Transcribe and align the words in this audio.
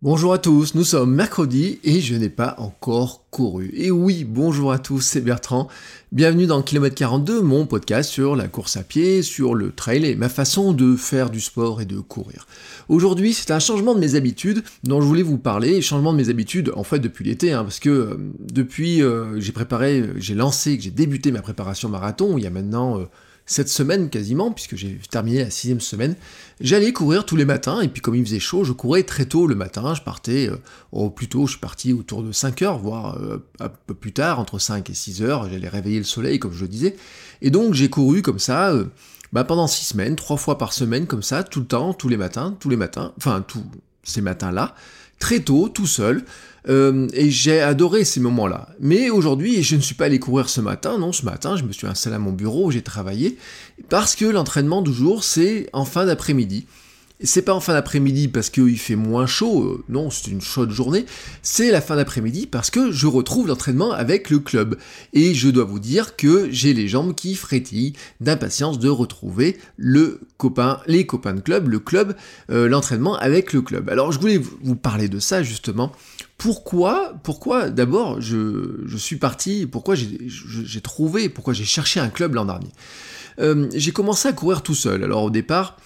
Bonjour 0.00 0.32
à 0.32 0.38
tous, 0.38 0.76
nous 0.76 0.84
sommes 0.84 1.12
mercredi 1.12 1.80
et 1.82 2.00
je 2.00 2.14
n'ai 2.14 2.28
pas 2.28 2.54
encore 2.58 3.24
couru. 3.32 3.72
Et 3.74 3.90
oui, 3.90 4.22
bonjour 4.22 4.70
à 4.70 4.78
tous, 4.78 5.00
c'est 5.00 5.20
Bertrand. 5.20 5.66
Bienvenue 6.12 6.46
dans 6.46 6.62
Kilomètre 6.62 6.94
42, 6.94 7.42
mon 7.42 7.66
podcast 7.66 8.08
sur 8.08 8.36
la 8.36 8.46
course 8.46 8.76
à 8.76 8.84
pied, 8.84 9.22
sur 9.22 9.56
le 9.56 9.72
trail 9.72 10.06
et 10.06 10.14
ma 10.14 10.28
façon 10.28 10.72
de 10.72 10.94
faire 10.94 11.30
du 11.30 11.40
sport 11.40 11.80
et 11.80 11.84
de 11.84 11.98
courir. 11.98 12.46
Aujourd'hui, 12.88 13.34
c'est 13.34 13.50
un 13.50 13.58
changement 13.58 13.92
de 13.92 13.98
mes 13.98 14.14
habitudes 14.14 14.62
dont 14.84 15.00
je 15.00 15.06
voulais 15.06 15.24
vous 15.24 15.36
parler. 15.36 15.82
Changement 15.82 16.12
de 16.12 16.18
mes 16.18 16.28
habitudes, 16.28 16.70
en 16.76 16.84
fait, 16.84 17.00
depuis 17.00 17.24
l'été, 17.24 17.52
hein, 17.52 17.64
parce 17.64 17.80
que 17.80 17.90
euh, 17.90 18.16
depuis, 18.38 19.02
euh, 19.02 19.40
j'ai 19.40 19.50
préparé, 19.50 20.04
j'ai 20.14 20.36
lancé, 20.36 20.78
j'ai 20.80 20.92
débuté 20.92 21.32
ma 21.32 21.42
préparation 21.42 21.88
marathon 21.88 22.38
il 22.38 22.44
y 22.44 22.46
a 22.46 22.50
maintenant... 22.50 23.00
Euh, 23.00 23.06
cette 23.48 23.70
semaine 23.70 24.10
quasiment, 24.10 24.52
puisque 24.52 24.76
j'ai 24.76 25.00
terminé 25.10 25.38
la 25.40 25.50
sixième 25.50 25.80
semaine, 25.80 26.14
j'allais 26.60 26.92
courir 26.92 27.24
tous 27.24 27.34
les 27.34 27.46
matins, 27.46 27.80
et 27.80 27.88
puis 27.88 28.02
comme 28.02 28.14
il 28.14 28.24
faisait 28.24 28.38
chaud, 28.38 28.62
je 28.62 28.72
courais 28.72 29.02
très 29.02 29.24
tôt 29.24 29.46
le 29.46 29.54
matin, 29.54 29.94
je 29.94 30.02
partais, 30.02 30.50
euh, 30.50 30.58
au 30.92 31.08
tôt, 31.08 31.46
je 31.46 31.52
suis 31.52 31.60
parti 31.60 31.94
autour 31.94 32.22
de 32.22 32.30
5 32.30 32.62
heures, 32.62 32.78
voire 32.78 33.16
euh, 33.16 33.44
un 33.58 33.70
peu 33.86 33.94
plus 33.94 34.12
tard, 34.12 34.38
entre 34.38 34.58
5 34.58 34.88
et 34.90 34.94
6 34.94 35.22
heures, 35.22 35.48
j'allais 35.50 35.68
réveiller 35.68 35.98
le 35.98 36.04
soleil, 36.04 36.38
comme 36.38 36.52
je 36.52 36.60
le 36.60 36.68
disais, 36.68 36.96
et 37.40 37.50
donc 37.50 37.72
j'ai 37.72 37.88
couru 37.88 38.20
comme 38.20 38.38
ça, 38.38 38.70
euh, 38.70 38.84
bah, 39.32 39.44
pendant 39.44 39.66
6 39.66 39.86
semaines, 39.86 40.14
3 40.14 40.36
fois 40.36 40.58
par 40.58 40.74
semaine, 40.74 41.06
comme 41.06 41.22
ça, 41.22 41.42
tout 41.42 41.60
le 41.60 41.66
temps, 41.66 41.94
tous 41.94 42.10
les 42.10 42.18
matins, 42.18 42.54
tous 42.60 42.68
les 42.68 42.76
matins, 42.76 43.14
enfin 43.16 43.42
tous 43.46 43.64
ces 44.08 44.20
matins-là, 44.20 44.74
très 45.18 45.40
tôt, 45.40 45.68
tout 45.68 45.86
seul, 45.86 46.24
euh, 46.68 47.08
et 47.12 47.30
j'ai 47.30 47.60
adoré 47.60 48.04
ces 48.04 48.20
moments-là. 48.20 48.68
Mais 48.80 49.10
aujourd'hui, 49.10 49.62
je 49.62 49.76
ne 49.76 49.80
suis 49.80 49.94
pas 49.94 50.06
allé 50.06 50.18
courir 50.18 50.48
ce 50.48 50.60
matin, 50.60 50.98
non, 50.98 51.12
ce 51.12 51.24
matin, 51.24 51.56
je 51.56 51.64
me 51.64 51.72
suis 51.72 51.86
installé 51.86 52.16
à 52.16 52.18
mon 52.18 52.32
bureau, 52.32 52.70
j'ai 52.70 52.82
travaillé, 52.82 53.38
parce 53.88 54.16
que 54.16 54.24
l'entraînement 54.24 54.82
du 54.82 54.92
jour, 54.92 55.24
c'est 55.24 55.68
en 55.72 55.84
fin 55.84 56.06
d'après-midi. 56.06 56.66
C'est 57.20 57.42
pas 57.42 57.52
en 57.52 57.58
fin 57.58 57.72
d'après-midi 57.72 58.28
parce 58.28 58.48
qu'il 58.48 58.78
fait 58.78 58.94
moins 58.94 59.26
chaud, 59.26 59.64
euh, 59.64 59.84
non, 59.88 60.08
c'est 60.08 60.30
une 60.30 60.40
chaude 60.40 60.70
journée, 60.70 61.04
c'est 61.42 61.72
la 61.72 61.80
fin 61.80 61.96
d'après-midi 61.96 62.46
parce 62.46 62.70
que 62.70 62.92
je 62.92 63.08
retrouve 63.08 63.48
l'entraînement 63.48 63.90
avec 63.90 64.30
le 64.30 64.38
club. 64.38 64.78
Et 65.14 65.34
je 65.34 65.48
dois 65.48 65.64
vous 65.64 65.80
dire 65.80 66.14
que 66.14 66.48
j'ai 66.52 66.74
les 66.74 66.86
jambes 66.86 67.16
qui 67.16 67.34
frétillent 67.34 67.94
d'impatience 68.20 68.78
de 68.78 68.88
retrouver 68.88 69.58
le 69.76 70.20
copain, 70.36 70.80
les 70.86 71.06
copains 71.06 71.34
de 71.34 71.40
club, 71.40 71.66
le 71.66 71.80
club, 71.80 72.14
euh, 72.50 72.68
l'entraînement 72.68 73.16
avec 73.16 73.52
le 73.52 73.62
club. 73.62 73.90
Alors 73.90 74.12
je 74.12 74.20
voulais 74.20 74.40
vous 74.62 74.76
parler 74.76 75.08
de 75.08 75.18
ça 75.18 75.42
justement 75.42 75.90
pourquoi, 76.38 77.14
pourquoi 77.24 77.68
d'abord 77.68 78.20
je, 78.20 78.96
suis 78.96 79.16
parti, 79.16 79.66
pourquoi 79.66 79.96
j'ai 79.96 80.80
trouvé, 80.80 81.28
pourquoi 81.28 81.52
j'ai 81.52 81.64
cherché 81.64 81.98
un 81.98 82.10
club 82.10 82.34
l'an 82.34 82.44
dernier? 82.44 82.70
Euh, 83.40 83.68
j'ai 83.74 83.90
commencé 83.90 84.28
à 84.28 84.32
courir 84.32 84.62
tout 84.62 84.74
seul. 84.74 85.02
Alors 85.02 85.24
au 85.24 85.30
départ, 85.30 85.76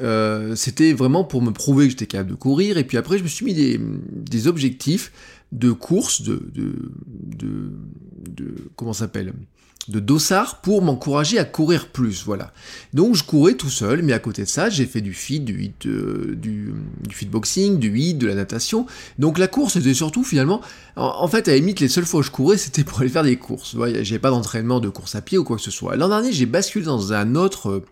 euh, 0.00 0.54
c'était 0.56 0.92
vraiment 0.92 1.24
pour 1.24 1.42
me 1.42 1.50
prouver 1.50 1.86
que 1.86 1.90
j'étais 1.90 2.06
capable 2.06 2.30
de 2.30 2.34
courir, 2.34 2.78
et 2.78 2.84
puis 2.84 2.96
après 2.96 3.18
je 3.18 3.22
me 3.22 3.28
suis 3.28 3.44
mis 3.44 3.54
des, 3.54 4.46
objectifs 4.46 5.12
de 5.52 5.70
course, 5.70 6.22
de, 6.22 6.42
de, 6.54 6.92
de, 7.36 7.72
de 8.30 8.54
comment 8.76 8.94
s'appelle? 8.94 9.34
De 9.88 9.98
dossard 9.98 10.60
pour 10.60 10.80
m'encourager 10.80 11.40
à 11.40 11.44
courir 11.44 11.88
plus, 11.88 12.24
voilà. 12.24 12.52
Donc 12.94 13.16
je 13.16 13.24
courais 13.24 13.54
tout 13.54 13.68
seul, 13.68 14.02
mais 14.02 14.12
à 14.12 14.20
côté 14.20 14.44
de 14.44 14.48
ça, 14.48 14.70
j'ai 14.70 14.86
fait 14.86 15.00
du 15.00 15.12
feed, 15.12 15.44
du 15.44 15.72
euh, 15.86 16.36
du, 16.36 16.72
du 17.06 17.14
feedboxing, 17.14 17.80
du 17.80 17.98
hit, 17.98 18.16
de 18.16 18.28
la 18.28 18.36
natation. 18.36 18.86
Donc 19.18 19.38
la 19.38 19.48
course 19.48 19.74
était 19.74 19.92
surtout 19.92 20.22
finalement, 20.22 20.60
en, 20.94 21.26
fait, 21.26 21.48
à 21.48 21.50
la 21.50 21.56
limite, 21.56 21.80
les 21.80 21.88
seules 21.88 22.06
fois 22.06 22.20
où 22.20 22.22
je 22.22 22.30
courais, 22.30 22.58
c'était 22.58 22.84
pour 22.84 23.00
aller 23.00 23.10
faire 23.10 23.24
des 23.24 23.36
courses. 23.36 23.76
J'avais 24.02 24.20
pas 24.20 24.30
d'entraînement 24.30 24.78
de 24.78 24.88
course 24.88 25.16
à 25.16 25.20
pied 25.20 25.36
ou 25.36 25.42
quoi 25.42 25.56
que 25.56 25.62
ce 25.62 25.72
soit. 25.72 25.96
L'an 25.96 26.08
dernier, 26.08 26.32
j'ai 26.32 26.46
basculé 26.46 26.84
dans 26.84 27.12
un 27.12 27.34
autre 27.34 27.68
euh, 27.68 27.84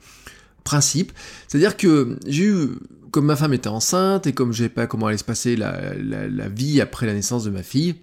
principe, 0.64 1.12
c'est-à-dire 1.48 1.76
que 1.76 2.18
j'ai 2.26 2.44
eu 2.44 2.68
comme 3.10 3.26
ma 3.26 3.36
femme 3.36 3.52
était 3.52 3.68
enceinte 3.68 4.26
et 4.26 4.32
comme 4.32 4.52
je 4.52 4.66
pas 4.66 4.86
comment 4.86 5.06
allait 5.06 5.18
se 5.18 5.24
passer 5.24 5.56
la, 5.56 6.48
vie 6.48 6.80
après 6.80 7.06
la 7.06 7.14
naissance 7.14 7.44
de 7.44 7.50
ma 7.50 7.62
fille, 7.62 7.96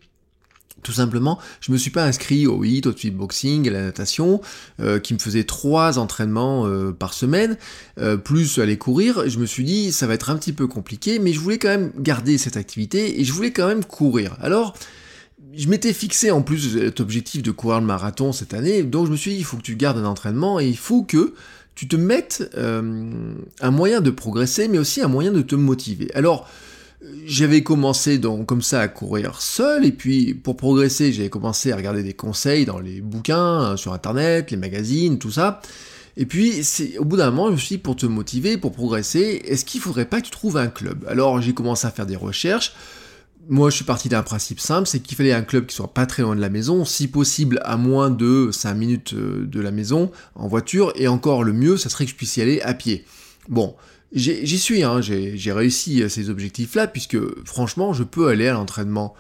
tout 0.84 0.92
simplement, 0.92 1.40
je 1.60 1.72
me 1.72 1.78
suis 1.78 1.90
pas 1.90 2.06
inscrit 2.06 2.46
au 2.46 2.64
HIT, 2.64 2.86
au 2.86 2.94
boxing, 3.12 3.68
à 3.68 3.72
la 3.72 3.82
natation, 3.82 4.42
euh, 4.80 5.00
qui 5.00 5.14
me 5.14 5.20
faisait 5.20 5.44
trois 5.44 5.98
entraînements 5.98 6.68
euh, 6.68 6.92
par 6.92 7.14
semaine, 7.14 7.58
euh, 8.00 8.16
plus 8.16 8.60
aller 8.60 8.78
courir. 8.78 9.28
Je 9.28 9.40
me 9.40 9.46
suis 9.46 9.64
dit, 9.64 9.92
ça 9.92 10.06
va 10.06 10.14
être 10.14 10.30
un 10.30 10.38
petit 10.38 10.54
peu 10.54 10.68
compliqué, 10.68 11.20
mais 11.20 11.34
je 11.34 11.40
voulais 11.40 11.58
quand 11.58 11.70
même 11.70 11.92
garder 11.98 12.38
cette 12.38 12.58
activité 12.58 13.20
et 13.20 13.26
je 13.26 13.34
voulais 13.34 13.52
quand 13.52 13.68
même 13.68 13.84
courir. 13.84 14.38
Alors, 14.40 14.78
je 15.56 15.68
m'étais 15.68 15.94
fixé 15.94 16.30
en 16.30 16.44
plus 16.44 16.78
cet 16.78 17.00
objectif 17.00 17.42
de 17.42 17.52
courir 17.52 17.80
le 17.80 17.86
marathon 17.86 18.32
cette 18.32 18.54
année, 18.54 18.84
donc 18.84 19.08
je 19.08 19.12
me 19.12 19.18
suis 19.18 19.32
dit, 19.32 19.38
il 19.38 19.46
faut 19.46 19.58
que 19.58 19.64
tu 19.64 19.76
gardes 19.76 19.98
un 19.98 20.06
entraînement 20.06 20.60
et 20.60 20.68
il 20.68 20.78
faut 20.78 21.04
que 21.04 21.34
tu 21.78 21.88
te 21.88 21.96
mettes 21.96 22.50
un 22.58 23.72
moyen 23.72 24.02
de 24.02 24.10
progresser, 24.10 24.68
mais 24.68 24.80
aussi 24.80 25.00
un 25.02 25.08
moyen 25.08 25.32
de 25.32 25.44
te 25.44 25.54
motiver. 25.54 26.10
Alors, 26.16 26.50
j'avais 27.28 27.62
commencé 27.62 28.20
comme 28.48 28.64
ça 28.64 28.82
à 28.82 28.88
courir 28.88 29.40
seul, 29.40 29.86
et 29.86 29.92
puis 29.92 30.34
pour 30.34 30.58
progresser, 30.58 31.14
j'avais 31.14 31.30
commencé 31.30 31.72
à 31.72 31.76
regarder 31.76 32.02
des 32.02 32.14
conseils 32.14 32.66
dans 32.66 32.80
les 32.80 33.00
bouquins, 33.00 33.60
hein, 33.60 33.78
sur 33.78 33.94
internet, 33.94 34.50
les 34.50 34.58
magazines, 34.58 35.20
tout 35.20 35.30
ça. 35.30 35.62
Et 36.18 36.26
puis, 36.26 36.64
au 36.98 37.06
bout 37.06 37.18
d'un 37.18 37.30
moment, 37.30 37.50
je 37.50 37.52
me 37.52 37.58
suis 37.58 37.76
dit, 37.76 37.78
pour 37.78 37.96
te 37.96 38.08
motiver, 38.08 38.58
pour 38.58 38.72
progresser, 38.72 39.44
est-ce 39.46 39.64
qu'il 39.64 39.80
faudrait 39.80 40.06
pas 40.06 40.20
que 40.20 40.26
tu 40.26 40.32
trouves 40.32 40.58
un 40.58 40.70
club? 40.70 41.06
Alors, 41.08 41.40
j'ai 41.44 41.54
commencé 41.54 41.86
à 41.86 41.92
faire 41.92 42.08
des 42.08 42.16
recherches. 42.16 42.74
Moi, 43.50 43.70
je 43.70 43.78
suis 43.78 43.86
parti 43.86 44.10
d'un 44.10 44.24
principe 44.24 44.60
simple, 44.60 44.88
c'est 44.88 45.00
qu'il 45.00 45.16
fallait 45.16 45.34
un 45.34 45.42
club 45.42 45.68
qui 45.68 45.76
soit 45.76 45.94
pas 45.94 46.06
très 46.06 46.24
loin 46.24 46.36
de 46.36 46.42
la 46.42 46.50
maison, 46.50 46.84
si 46.84 47.08
possible 47.08 47.62
à 47.64 47.78
moins 47.78 48.10
de 48.10 48.50
5 48.52 48.74
minutes 48.74 49.14
euh, 49.14 49.46
de 49.46 49.62
la 49.62 49.72
maison 49.72 50.12
en 50.36 50.48
voiture, 50.48 50.92
et 50.96 51.08
encore 51.08 51.44
le 51.44 51.54
mieux, 51.54 51.78
ça 51.78 51.90
serait 51.90 52.06
que 52.06 52.12
je 52.12 52.16
puisse 52.16 52.36
y 52.38 52.42
aller 52.42 52.62
à 52.62 52.74
pied. 52.74 53.06
Bon, 53.48 53.76
J'y 54.14 54.58
suis, 54.58 54.84
hein, 54.84 55.02
j'ai 55.02 55.52
réussi 55.52 56.02
à 56.02 56.08
ces 56.08 56.30
objectifs-là, 56.30 56.88
puisque 56.88 57.18
franchement, 57.46 57.92
je 57.92 58.04
peux 58.04 58.30
aller 58.30 58.48
à 58.48 58.54
l'entraînement 58.54 59.14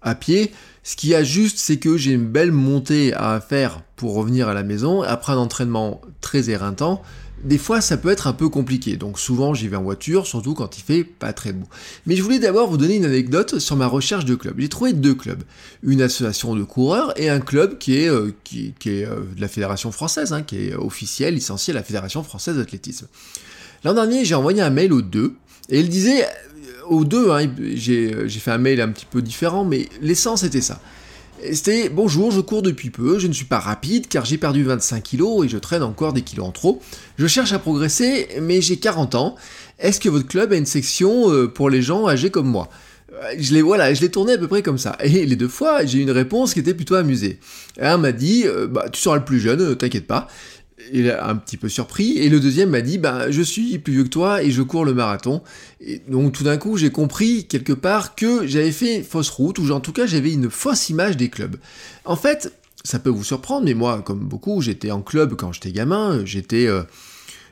à 0.00 0.14
pied. 0.14 0.52
Ce 0.84 0.94
qu'il 0.94 1.10
y 1.10 1.14
a 1.16 1.24
juste, 1.24 1.58
c'est 1.58 1.78
que 1.78 1.96
j'ai 1.96 2.12
une 2.12 2.28
belle 2.28 2.52
montée 2.52 3.12
à 3.14 3.40
faire 3.40 3.82
pour 3.96 4.14
revenir 4.14 4.48
à 4.48 4.54
la 4.54 4.62
maison. 4.62 5.02
Après 5.02 5.32
un 5.32 5.38
entraînement 5.38 6.00
très 6.20 6.50
éreintant, 6.50 7.02
des 7.44 7.58
fois 7.58 7.80
ça 7.80 7.96
peut 7.96 8.10
être 8.10 8.26
un 8.26 8.32
peu 8.32 8.48
compliqué. 8.48 8.96
Donc 8.96 9.18
souvent 9.18 9.54
j'y 9.54 9.68
vais 9.68 9.76
en 9.76 9.82
voiture, 9.82 10.26
surtout 10.26 10.54
quand 10.54 10.78
il 10.78 10.82
fait 10.82 11.04
pas 11.04 11.32
très 11.32 11.52
beau. 11.52 11.66
Mais 12.06 12.16
je 12.16 12.22
voulais 12.22 12.38
d'abord 12.38 12.68
vous 12.68 12.76
donner 12.76 12.96
une 12.96 13.04
anecdote 13.04 13.58
sur 13.58 13.76
ma 13.76 13.86
recherche 13.86 14.24
de 14.24 14.34
club. 14.34 14.54
J'ai 14.58 14.68
trouvé 14.68 14.92
deux 14.92 15.14
clubs. 15.14 15.42
Une 15.82 16.02
association 16.02 16.54
de 16.54 16.64
coureurs 16.64 17.18
et 17.18 17.28
un 17.28 17.40
club 17.40 17.78
qui 17.78 17.96
est, 17.96 18.08
euh, 18.08 18.32
euh, 18.86 19.20
de 19.36 19.40
la 19.40 19.48
Fédération 19.48 19.92
française, 19.92 20.32
hein, 20.32 20.42
qui 20.42 20.68
est 20.68 20.74
officiel, 20.74 21.34
licencié 21.34 21.72
à 21.72 21.76
la 21.76 21.82
Fédération 21.82 22.22
française 22.22 22.56
d'athlétisme. 22.56 23.06
L'an 23.84 23.94
dernier, 23.94 24.24
j'ai 24.24 24.34
envoyé 24.34 24.60
un 24.60 24.70
mail 24.70 24.92
aux 24.92 25.02
deux, 25.02 25.34
et 25.68 25.80
il 25.80 25.88
disait, 25.88 26.24
euh, 26.24 26.26
aux 26.88 27.04
deux, 27.04 27.30
hein, 27.30 27.48
j'ai 27.74 28.28
fait 28.28 28.50
un 28.50 28.58
mail 28.58 28.80
un 28.80 28.88
petit 28.88 29.06
peu 29.06 29.22
différent, 29.22 29.64
mais 29.64 29.88
l'essence 30.00 30.42
était 30.42 30.60
ça. 30.60 30.80
C'était 31.52 31.88
bonjour, 31.88 32.32
je 32.32 32.40
cours 32.40 32.62
depuis 32.62 32.90
peu, 32.90 33.18
je 33.18 33.28
ne 33.28 33.32
suis 33.32 33.44
pas 33.44 33.60
rapide 33.60 34.08
car 34.08 34.24
j'ai 34.24 34.38
perdu 34.38 34.64
25 34.64 35.02
kilos 35.02 35.46
et 35.46 35.48
je 35.48 35.56
traîne 35.56 35.82
encore 35.82 36.12
des 36.12 36.22
kilos 36.22 36.46
en 36.46 36.50
trop. 36.50 36.82
Je 37.16 37.26
cherche 37.26 37.52
à 37.52 37.60
progresser, 37.60 38.28
mais 38.42 38.60
j'ai 38.60 38.76
40 38.76 39.14
ans. 39.14 39.36
Est-ce 39.78 40.00
que 40.00 40.08
votre 40.08 40.26
club 40.26 40.52
a 40.52 40.56
une 40.56 40.66
section 40.66 41.32
euh, 41.32 41.46
pour 41.46 41.70
les 41.70 41.80
gens 41.80 42.08
âgés 42.08 42.30
comme 42.30 42.48
moi? 42.48 42.68
Je 43.38 43.54
l'ai 43.54 43.62
voilà, 43.62 43.94
je 43.94 44.00
l'ai 44.00 44.10
tourné 44.10 44.34
à 44.34 44.38
peu 44.38 44.48
près 44.48 44.62
comme 44.62 44.78
ça. 44.78 44.96
Et 45.00 45.26
les 45.26 45.36
deux 45.36 45.48
fois, 45.48 45.84
j'ai 45.84 45.98
eu 45.98 46.02
une 46.02 46.10
réponse 46.10 46.54
qui 46.54 46.60
était 46.60 46.74
plutôt 46.74 46.94
amusée. 46.94 47.38
Un 47.80 47.96
m'a 47.98 48.12
dit, 48.12 48.44
bah 48.68 48.86
tu 48.92 49.00
seras 49.00 49.16
le 49.16 49.24
plus 49.24 49.40
jeune, 49.40 49.76
t'inquiète 49.76 50.06
pas 50.06 50.28
il 50.92 51.10
a 51.10 51.28
un 51.28 51.36
petit 51.36 51.56
peu 51.56 51.68
surpris. 51.68 52.18
Et 52.18 52.28
le 52.28 52.40
deuxième 52.40 52.70
m'a 52.70 52.80
dit, 52.80 52.98
bah, 52.98 53.30
je 53.30 53.42
suis 53.42 53.78
plus 53.78 53.92
vieux 53.92 54.04
que 54.04 54.08
toi 54.08 54.42
et 54.42 54.50
je 54.50 54.62
cours 54.62 54.84
le 54.84 54.94
marathon. 54.94 55.42
Et 55.80 56.00
donc 56.08 56.32
tout 56.32 56.44
d'un 56.44 56.56
coup, 56.56 56.76
j'ai 56.76 56.90
compris 56.90 57.46
quelque 57.46 57.72
part 57.72 58.14
que 58.14 58.46
j'avais 58.46 58.72
fait 58.72 59.02
fausse 59.02 59.30
route, 59.30 59.58
ou 59.58 59.70
en 59.70 59.80
tout 59.80 59.92
cas, 59.92 60.06
j'avais 60.06 60.32
une 60.32 60.50
fausse 60.50 60.88
image 60.88 61.16
des 61.16 61.28
clubs. 61.28 61.56
En 62.04 62.16
fait, 62.16 62.52
ça 62.84 62.98
peut 62.98 63.10
vous 63.10 63.24
surprendre, 63.24 63.66
mais 63.66 63.74
moi, 63.74 64.02
comme 64.02 64.20
beaucoup, 64.20 64.60
j'étais 64.60 64.90
en 64.90 65.02
club 65.02 65.34
quand 65.36 65.52
j'étais 65.52 65.72
gamin. 65.72 66.24
J'étais, 66.24 66.66
euh, 66.66 66.82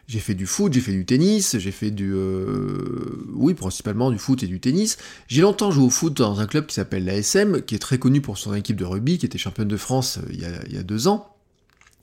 j'ai 0.07 0.21
fait 0.21 0.35
du 0.35 0.47
foot, 0.47 0.73
j'ai 0.73 0.81
fait 0.81 0.93
du 0.93 1.05
tennis, 1.05 1.59
j'ai 1.59 1.73
fait 1.73 1.91
du, 1.91 2.13
euh, 2.15 3.25
oui, 3.35 3.55
principalement 3.55 4.11
du 4.11 4.19
foot 4.19 4.43
et 4.43 4.47
du 4.47 4.61
tennis. 4.61 4.99
J'ai 5.29 5.43
longtemps 5.43 5.71
joué 5.71 5.85
au 5.85 5.91
foot 5.91 6.17
dans 6.17 6.41
un 6.41 6.47
club 6.47 6.67
qui 6.67 6.75
s'appelle 6.75 7.05
l'ASM, 7.05 7.63
qui 7.63 7.75
est 7.75 7.81
très 7.81 7.99
connu 7.99 8.21
pour 8.21 8.39
son 8.39 8.55
équipe 8.55 8.77
de 8.77 8.85
rugby, 8.85 9.19
qui 9.19 9.27
était 9.27 9.39
championne 9.39 9.69
de 9.69 9.77
France 9.77 10.19
euh, 10.19 10.33
il 10.69 10.75
y 10.75 10.79
a 10.79 10.83
deux 10.83 11.09
ans. 11.09 11.36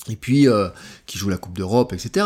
Et 0.10 0.16
puis 0.16 0.48
euh, 0.48 0.68
qui 1.06 1.18
joue 1.18 1.30
la 1.30 1.38
Coupe 1.38 1.58
d'Europe, 1.58 1.94
etc. 1.94 2.26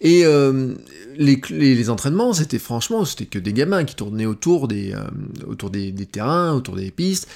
Et 0.00 0.24
euh, 0.24 0.74
les, 1.16 1.40
les, 1.50 1.90
entraînements, 1.90 2.32
c'était 2.32 2.58
franchement, 2.58 3.04
c'était 3.04 3.26
que 3.26 3.38
des 3.38 3.52
gamins 3.52 3.84
qui 3.84 3.94
tournaient 3.94 4.26
autour 4.26 4.66
des, 4.66 4.92
euh, 4.94 5.00
autour 5.46 5.70
des, 5.70 5.92
terrains, 6.06 6.54
autour 6.54 6.76
des 6.76 6.90
pistes. 6.90 7.28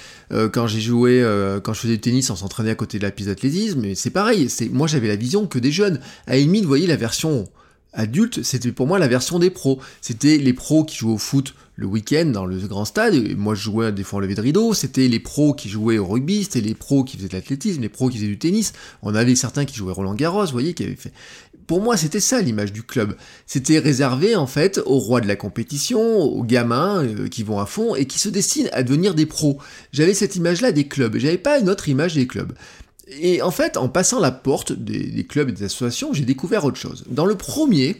quand 0.51 0.67
j'ai 0.67 0.81
joué, 0.81 1.23
quand 1.63 1.73
je 1.73 1.79
faisais 1.79 1.93
du 1.93 2.01
tennis, 2.01 2.29
on 2.29 2.35
s'entraînait 2.35 2.71
à 2.71 2.75
côté 2.75 2.97
de 2.97 3.03
la 3.03 3.11
piste 3.11 3.29
d'athlétisme, 3.29 3.81
mais 3.81 3.95
c'est 3.95 4.09
pareil. 4.09 4.49
C'est 4.49 4.69
moi, 4.69 4.87
j'avais 4.87 5.07
la 5.07 5.15
vision 5.15 5.45
que 5.45 5.59
des 5.59 5.71
jeunes. 5.71 5.99
À 6.25 6.37
limite, 6.37 6.63
vous 6.63 6.67
voyez, 6.67 6.87
la 6.87 6.95
version 6.95 7.47
adulte, 7.93 8.41
c'était 8.41 8.71
pour 8.71 8.87
moi 8.87 8.97
la 8.97 9.07
version 9.07 9.37
des 9.37 9.51
pros. 9.51 9.79
C'était 10.01 10.37
les 10.37 10.53
pros 10.53 10.83
qui 10.83 10.97
jouent 10.97 11.13
au 11.13 11.17
foot 11.17 11.53
le 11.75 11.87
week-end 11.87 12.25
dans 12.25 12.45
le 12.45 12.57
grand 12.67 12.85
stade. 12.85 13.15
moi, 13.35 13.55
je 13.55 13.61
jouais 13.61 13.91
des 13.91 14.03
fois 14.03 14.17
en 14.17 14.21
lever 14.21 14.35
de 14.35 14.41
rideau. 14.41 14.73
C'était 14.73 15.07
les 15.07 15.19
pros 15.19 15.53
qui 15.53 15.69
jouaient 15.69 15.97
au 15.97 16.05
rugby, 16.05 16.43
c'était 16.43 16.61
les 16.61 16.75
pros 16.75 17.03
qui 17.03 17.17
faisaient 17.17 17.29
de 17.29 17.33
l'athlétisme, 17.33 17.81
les 17.81 17.89
pros 17.89 18.09
qui 18.09 18.17
faisaient 18.17 18.27
du 18.27 18.37
tennis. 18.37 18.73
On 19.01 19.15
avait 19.15 19.35
certains 19.35 19.65
qui 19.65 19.75
jouaient 19.75 19.93
Roland 19.93 20.13
Garros, 20.13 20.45
vous 20.45 20.51
voyez, 20.51 20.73
qui 20.73 20.83
avaient 20.83 20.95
fait. 20.95 21.13
Pour 21.65 21.81
moi, 21.81 21.97
c'était 21.97 22.19
ça 22.19 22.41
l'image 22.41 22.73
du 22.73 22.83
club. 22.83 23.15
C'était 23.47 23.79
réservé 23.79 24.35
en 24.35 24.47
fait 24.47 24.81
aux 24.85 24.99
rois 24.99 25.21
de 25.21 25.27
la 25.27 25.35
compétition, 25.35 26.01
aux 26.01 26.43
gamins 26.43 27.03
euh, 27.03 27.27
qui 27.27 27.43
vont 27.43 27.59
à 27.59 27.65
fond 27.65 27.95
et 27.95 28.05
qui 28.05 28.19
se 28.19 28.29
destinent 28.29 28.69
à 28.73 28.83
devenir 28.83 29.15
des 29.15 29.25
pros. 29.25 29.57
J'avais 29.91 30.13
cette 30.13 30.35
image-là 30.35 30.71
des 30.71 30.87
clubs. 30.87 31.17
J'avais 31.17 31.37
pas 31.37 31.59
une 31.59 31.69
autre 31.69 31.87
image 31.89 32.15
des 32.15 32.27
clubs. 32.27 32.53
Et 33.07 33.41
en 33.41 33.51
fait, 33.51 33.77
en 33.77 33.89
passant 33.89 34.19
la 34.19 34.31
porte 34.31 34.71
des 34.73 35.25
clubs 35.25 35.49
et 35.49 35.51
des 35.51 35.63
associations, 35.63 36.13
j'ai 36.13 36.25
découvert 36.25 36.65
autre 36.65 36.77
chose. 36.77 37.03
Dans 37.09 37.25
le 37.25 37.35
premier, 37.35 37.97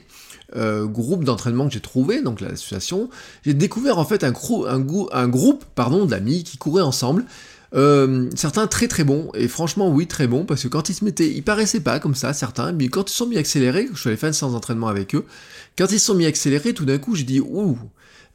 euh, 0.56 0.86
groupe 0.86 1.24
d'entraînement 1.24 1.68
que 1.68 1.74
j'ai 1.74 1.80
trouvé, 1.80 2.22
donc 2.22 2.42
l'association, 2.42 3.10
j'ai 3.44 3.54
découvert 3.54 3.98
en 3.98 4.06
fait 4.06 4.24
un, 4.24 4.34
un, 4.68 4.86
un 5.12 5.28
groupe 5.28 5.66
d'amis 6.06 6.44
qui 6.44 6.58
couraient 6.58 6.84
ensemble. 6.84 7.26
Euh, 7.76 8.30
certains 8.36 8.68
très 8.68 8.88
très 8.88 9.04
bons, 9.04 9.32
et 9.34 9.48
franchement 9.48 9.90
oui 9.90 10.06
très 10.06 10.28
bons, 10.28 10.46
parce 10.46 10.64
que 10.64 10.68
quand 10.68 10.90
ils 10.90 10.94
se 10.94 11.04
mettaient, 11.04 11.30
ils 11.30 11.44
paraissaient 11.44 11.80
pas 11.80 12.00
comme 12.00 12.14
ça, 12.14 12.34
certains, 12.34 12.72
mais 12.72 12.88
quand 12.88 13.10
ils 13.10 13.14
sont 13.14 13.26
mis 13.26 13.38
accélérés, 13.38 13.90
je 13.94 14.00
suis 14.00 14.10
allé 14.10 14.18
faire 14.18 14.28
une 14.28 14.34
séance 14.34 14.54
avec 14.88 15.16
eux, 15.16 15.26
quand 15.78 15.92
ils 15.92 16.00
sont 16.00 16.14
mis 16.14 16.28
accélérés, 16.28 16.74
tout 16.74 16.86
d'un 16.86 17.00
coup 17.00 17.16
j'ai 17.16 17.24
dit 17.24 17.40
ouh, 17.40 17.78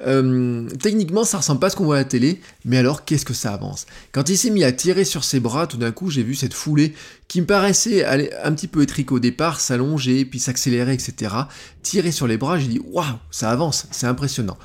euh, 0.07 0.69
techniquement, 0.81 1.25
ça 1.25 1.39
ressemble 1.39 1.61
pas 1.61 1.69
à 1.69 1.71
ce 1.71 1.77
qu'on 1.77 1.85
voit 1.85 1.97
à 1.97 1.99
la 1.99 2.05
télé, 2.05 2.41
mais 2.65 2.79
alors 2.79 3.05
qu'est-ce 3.05 3.25
que 3.25 3.35
ça 3.35 3.53
avance? 3.53 3.87
Quand 4.13 4.29
il 4.29 4.39
s'est 4.39 4.51
mis 4.51 4.65
à 4.65 4.73
tirer 4.73 5.05
sur 5.05 5.25
ses 5.25 5.41
bras, 5.41 5.67
tout 5.67 5.77
d'un 5.77 5.91
coup, 5.91 6.11
j'ai 6.11 6.23
vu 6.23 6.35
cette 6.35 6.55
foulée 6.55 6.95
qui 7.27 7.41
me 7.41 7.47
paraissait 7.47 8.05
aller 8.05 8.31
un 8.43 8.53
petit 8.53 8.69
peu 8.69 8.83
étrique 8.83 9.13
au 9.13 9.19
départ, 9.19 9.61
s'allonger, 9.61 10.25
puis 10.25 10.39
s'accélérer, 10.39 10.95
etc. 10.95 11.35
Tirer 11.83 12.13
sur 12.13 12.27
les 12.27 12.37
bras, 12.37 12.59
j'ai 12.59 12.69
dit 12.69 12.81
waouh, 12.93 13.05
ça 13.31 13.51
avance, 13.51 13.87
c'est 13.91 14.07
impressionnant. 14.07 14.59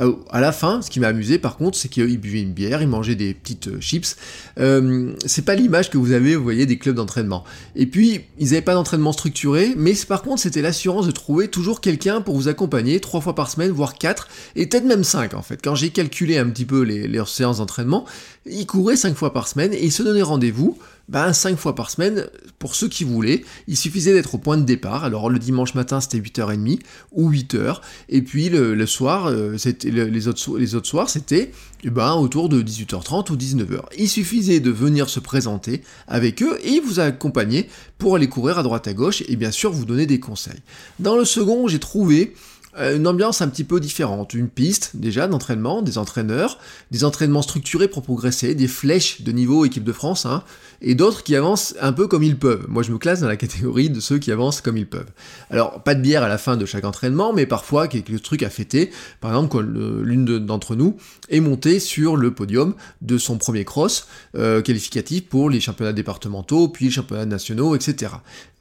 Euh, 0.00 0.14
à 0.30 0.40
la 0.40 0.52
fin, 0.52 0.82
ce 0.82 0.90
qui 0.90 1.00
m'a 1.00 1.08
amusé 1.08 1.38
par 1.38 1.56
contre, 1.56 1.76
c'est 1.76 1.88
qu'il 1.88 2.18
buvait 2.18 2.40
une 2.40 2.52
bière, 2.52 2.82
il 2.82 2.88
mangeait 2.88 3.14
des 3.14 3.34
petites 3.34 3.68
euh, 3.68 3.80
chips. 3.80 4.16
Euh, 4.58 5.12
c'est 5.26 5.44
pas 5.44 5.54
l'image 5.54 5.90
que 5.90 5.98
vous 5.98 6.12
avez, 6.12 6.36
vous 6.36 6.42
voyez, 6.42 6.66
des 6.66 6.78
clubs 6.78 6.96
d'entraînement. 6.96 7.44
Et 7.76 7.86
puis, 7.86 8.22
ils 8.38 8.46
n'avaient 8.46 8.62
pas 8.62 8.74
d'entraînement 8.74 9.12
structuré, 9.12 9.74
mais 9.76 9.94
par 10.08 10.22
contre, 10.22 10.40
c'était 10.40 10.62
l'assurance 10.62 11.06
de 11.06 11.12
trouver 11.12 11.48
toujours 11.48 11.80
quelqu'un 11.80 12.20
pour 12.20 12.36
vous 12.36 12.48
accompagner 12.48 13.00
trois 13.00 13.20
fois 13.20 13.34
par 13.34 13.50
semaine, 13.50 13.70
voire 13.70 13.94
quatre, 13.94 14.28
et 14.56 14.66
peut-être 14.66 14.84
même 14.84 15.04
cinq 15.04 15.34
en 15.34 15.42
fait. 15.42 15.60
Quand 15.62 15.74
j'ai 15.74 15.90
calculé 15.90 16.38
un 16.38 16.48
petit 16.48 16.64
peu 16.64 16.82
leurs 16.82 17.28
séances 17.28 17.58
d'entraînement, 17.58 18.04
ils 18.46 18.66
couraient 18.66 18.96
cinq 18.96 19.14
fois 19.14 19.32
par 19.32 19.48
semaine 19.48 19.72
et 19.72 19.84
ils 19.84 19.92
se 19.92 20.02
donnaient 20.02 20.22
rendez-vous 20.22 20.78
ben, 21.10 21.32
5 21.32 21.58
fois 21.58 21.74
par 21.74 21.90
semaine, 21.90 22.26
pour 22.60 22.76
ceux 22.76 22.88
qui 22.88 23.02
voulaient, 23.02 23.44
il 23.66 23.76
suffisait 23.76 24.12
d'être 24.12 24.36
au 24.36 24.38
point 24.38 24.56
de 24.56 24.62
départ. 24.62 25.02
Alors 25.02 25.28
le 25.28 25.40
dimanche 25.40 25.74
matin 25.74 26.00
c'était 26.00 26.18
8h30 26.18 26.78
ou 27.12 27.30
8h, 27.30 27.80
et 28.08 28.22
puis 28.22 28.48
le, 28.48 28.86
soir, 28.86 29.26
euh, 29.26 29.56
les, 29.84 30.28
autres, 30.28 30.86
soirs 30.86 31.10
c'était 31.10 31.50
eh 31.82 31.90
ben, 31.90 32.14
autour 32.14 32.48
de 32.48 32.62
18h30 32.62 33.32
ou 33.32 33.36
19h. 33.36 33.80
Il 33.98 34.08
suffisait 34.08 34.60
de 34.60 34.70
venir 34.70 35.08
se 35.08 35.18
présenter 35.18 35.82
avec 36.06 36.42
eux 36.44 36.58
et 36.62 36.78
vous 36.78 37.00
accompagner 37.00 37.68
pour 37.98 38.14
aller 38.14 38.28
courir 38.28 38.58
à 38.58 38.62
droite 38.62 38.86
à 38.86 38.92
gauche 38.92 39.24
et 39.26 39.34
bien 39.34 39.50
sûr 39.50 39.72
vous 39.72 39.84
donner 39.84 40.06
des 40.06 40.20
conseils. 40.20 40.60
Dans 41.00 41.16
le 41.16 41.24
second, 41.24 41.66
j'ai 41.66 41.80
trouvé 41.80 42.34
une 42.78 43.06
ambiance 43.06 43.42
un 43.42 43.48
petit 43.48 43.64
peu 43.64 43.80
différente. 43.80 44.34
Une 44.34 44.48
piste 44.48 44.92
déjà 44.94 45.26
d'entraînement, 45.26 45.82
des 45.82 45.98
entraîneurs, 45.98 46.58
des 46.90 47.04
entraînements 47.04 47.42
structurés 47.42 47.88
pour 47.88 48.02
progresser, 48.02 48.54
des 48.54 48.68
flèches 48.68 49.22
de 49.22 49.32
niveau 49.32 49.64
équipe 49.64 49.84
de 49.84 49.92
France, 49.92 50.24
hein, 50.24 50.44
et 50.80 50.94
d'autres 50.94 51.22
qui 51.22 51.34
avancent 51.34 51.74
un 51.80 51.92
peu 51.92 52.06
comme 52.06 52.22
ils 52.22 52.38
peuvent. 52.38 52.66
Moi 52.68 52.82
je 52.82 52.92
me 52.92 52.98
classe 52.98 53.20
dans 53.20 53.28
la 53.28 53.36
catégorie 53.36 53.90
de 53.90 54.00
ceux 54.00 54.18
qui 54.18 54.30
avancent 54.30 54.60
comme 54.60 54.76
ils 54.76 54.86
peuvent. 54.86 55.10
Alors 55.50 55.82
pas 55.82 55.94
de 55.94 56.00
bière 56.00 56.22
à 56.22 56.28
la 56.28 56.38
fin 56.38 56.56
de 56.56 56.64
chaque 56.64 56.84
entraînement, 56.84 57.32
mais 57.32 57.46
parfois 57.46 57.88
quelques 57.88 58.22
trucs 58.22 58.42
à 58.42 58.50
fêter. 58.50 58.90
Par 59.20 59.32
exemple, 59.32 59.48
quand 59.50 59.60
l'une 59.60 60.24
d'entre 60.24 60.76
nous 60.76 60.96
est 61.28 61.40
montée 61.40 61.80
sur 61.80 62.16
le 62.16 62.32
podium 62.32 62.74
de 63.02 63.18
son 63.18 63.36
premier 63.36 63.64
cross 63.64 64.06
euh, 64.36 64.62
qualificatif 64.62 65.28
pour 65.28 65.50
les 65.50 65.60
championnats 65.60 65.92
départementaux, 65.92 66.68
puis 66.68 66.86
les 66.86 66.90
championnats 66.90 67.26
nationaux, 67.26 67.74
etc 67.74 68.10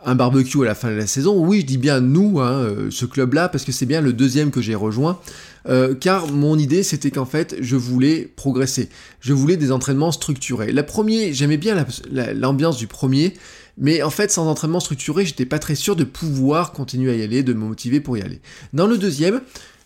un 0.03 0.15
barbecue 0.15 0.61
à 0.61 0.65
la 0.65 0.75
fin 0.75 0.89
de 0.89 0.95
la 0.95 1.07
saison. 1.07 1.45
Oui, 1.45 1.61
je 1.61 1.65
dis 1.65 1.77
bien 1.77 1.99
nous, 1.99 2.39
hein, 2.39 2.51
euh, 2.51 2.91
ce 2.91 3.05
club-là, 3.05 3.49
parce 3.49 3.65
que 3.65 3.71
c'est 3.71 3.85
bien 3.85 4.01
le 4.01 4.13
deuxième 4.13 4.51
que 4.51 4.61
j'ai 4.61 4.75
rejoint. 4.75 5.19
Euh, 5.67 5.93
car 5.93 6.31
mon 6.31 6.57
idée, 6.57 6.83
c'était 6.83 7.11
qu'en 7.11 7.25
fait, 7.25 7.57
je 7.59 7.75
voulais 7.75 8.31
progresser. 8.35 8.89
Je 9.19 9.33
voulais 9.33 9.57
des 9.57 9.71
entraînements 9.71 10.11
structurés. 10.11 10.71
La 10.71 10.83
première, 10.83 11.33
j'aimais 11.33 11.57
bien 11.57 11.85
l'ambiance 12.33 12.77
du 12.77 12.87
premier, 12.87 13.33
mais 13.77 14.01
en 14.01 14.09
fait, 14.09 14.31
sans 14.31 14.47
entraînement 14.47 14.79
structuré, 14.79 15.25
j'étais 15.25 15.45
pas 15.45 15.59
très 15.59 15.75
sûr 15.75 15.95
de 15.95 16.05
pouvoir 16.05 16.71
continuer 16.71 17.11
à 17.11 17.15
y 17.15 17.21
aller, 17.21 17.43
de 17.43 17.53
me 17.53 17.65
motiver 17.65 17.99
pour 17.99 18.17
y 18.17 18.21
aller. 18.21 18.39
Dans 18.71 18.87
le 18.87 18.97
deuxième, 18.97 19.41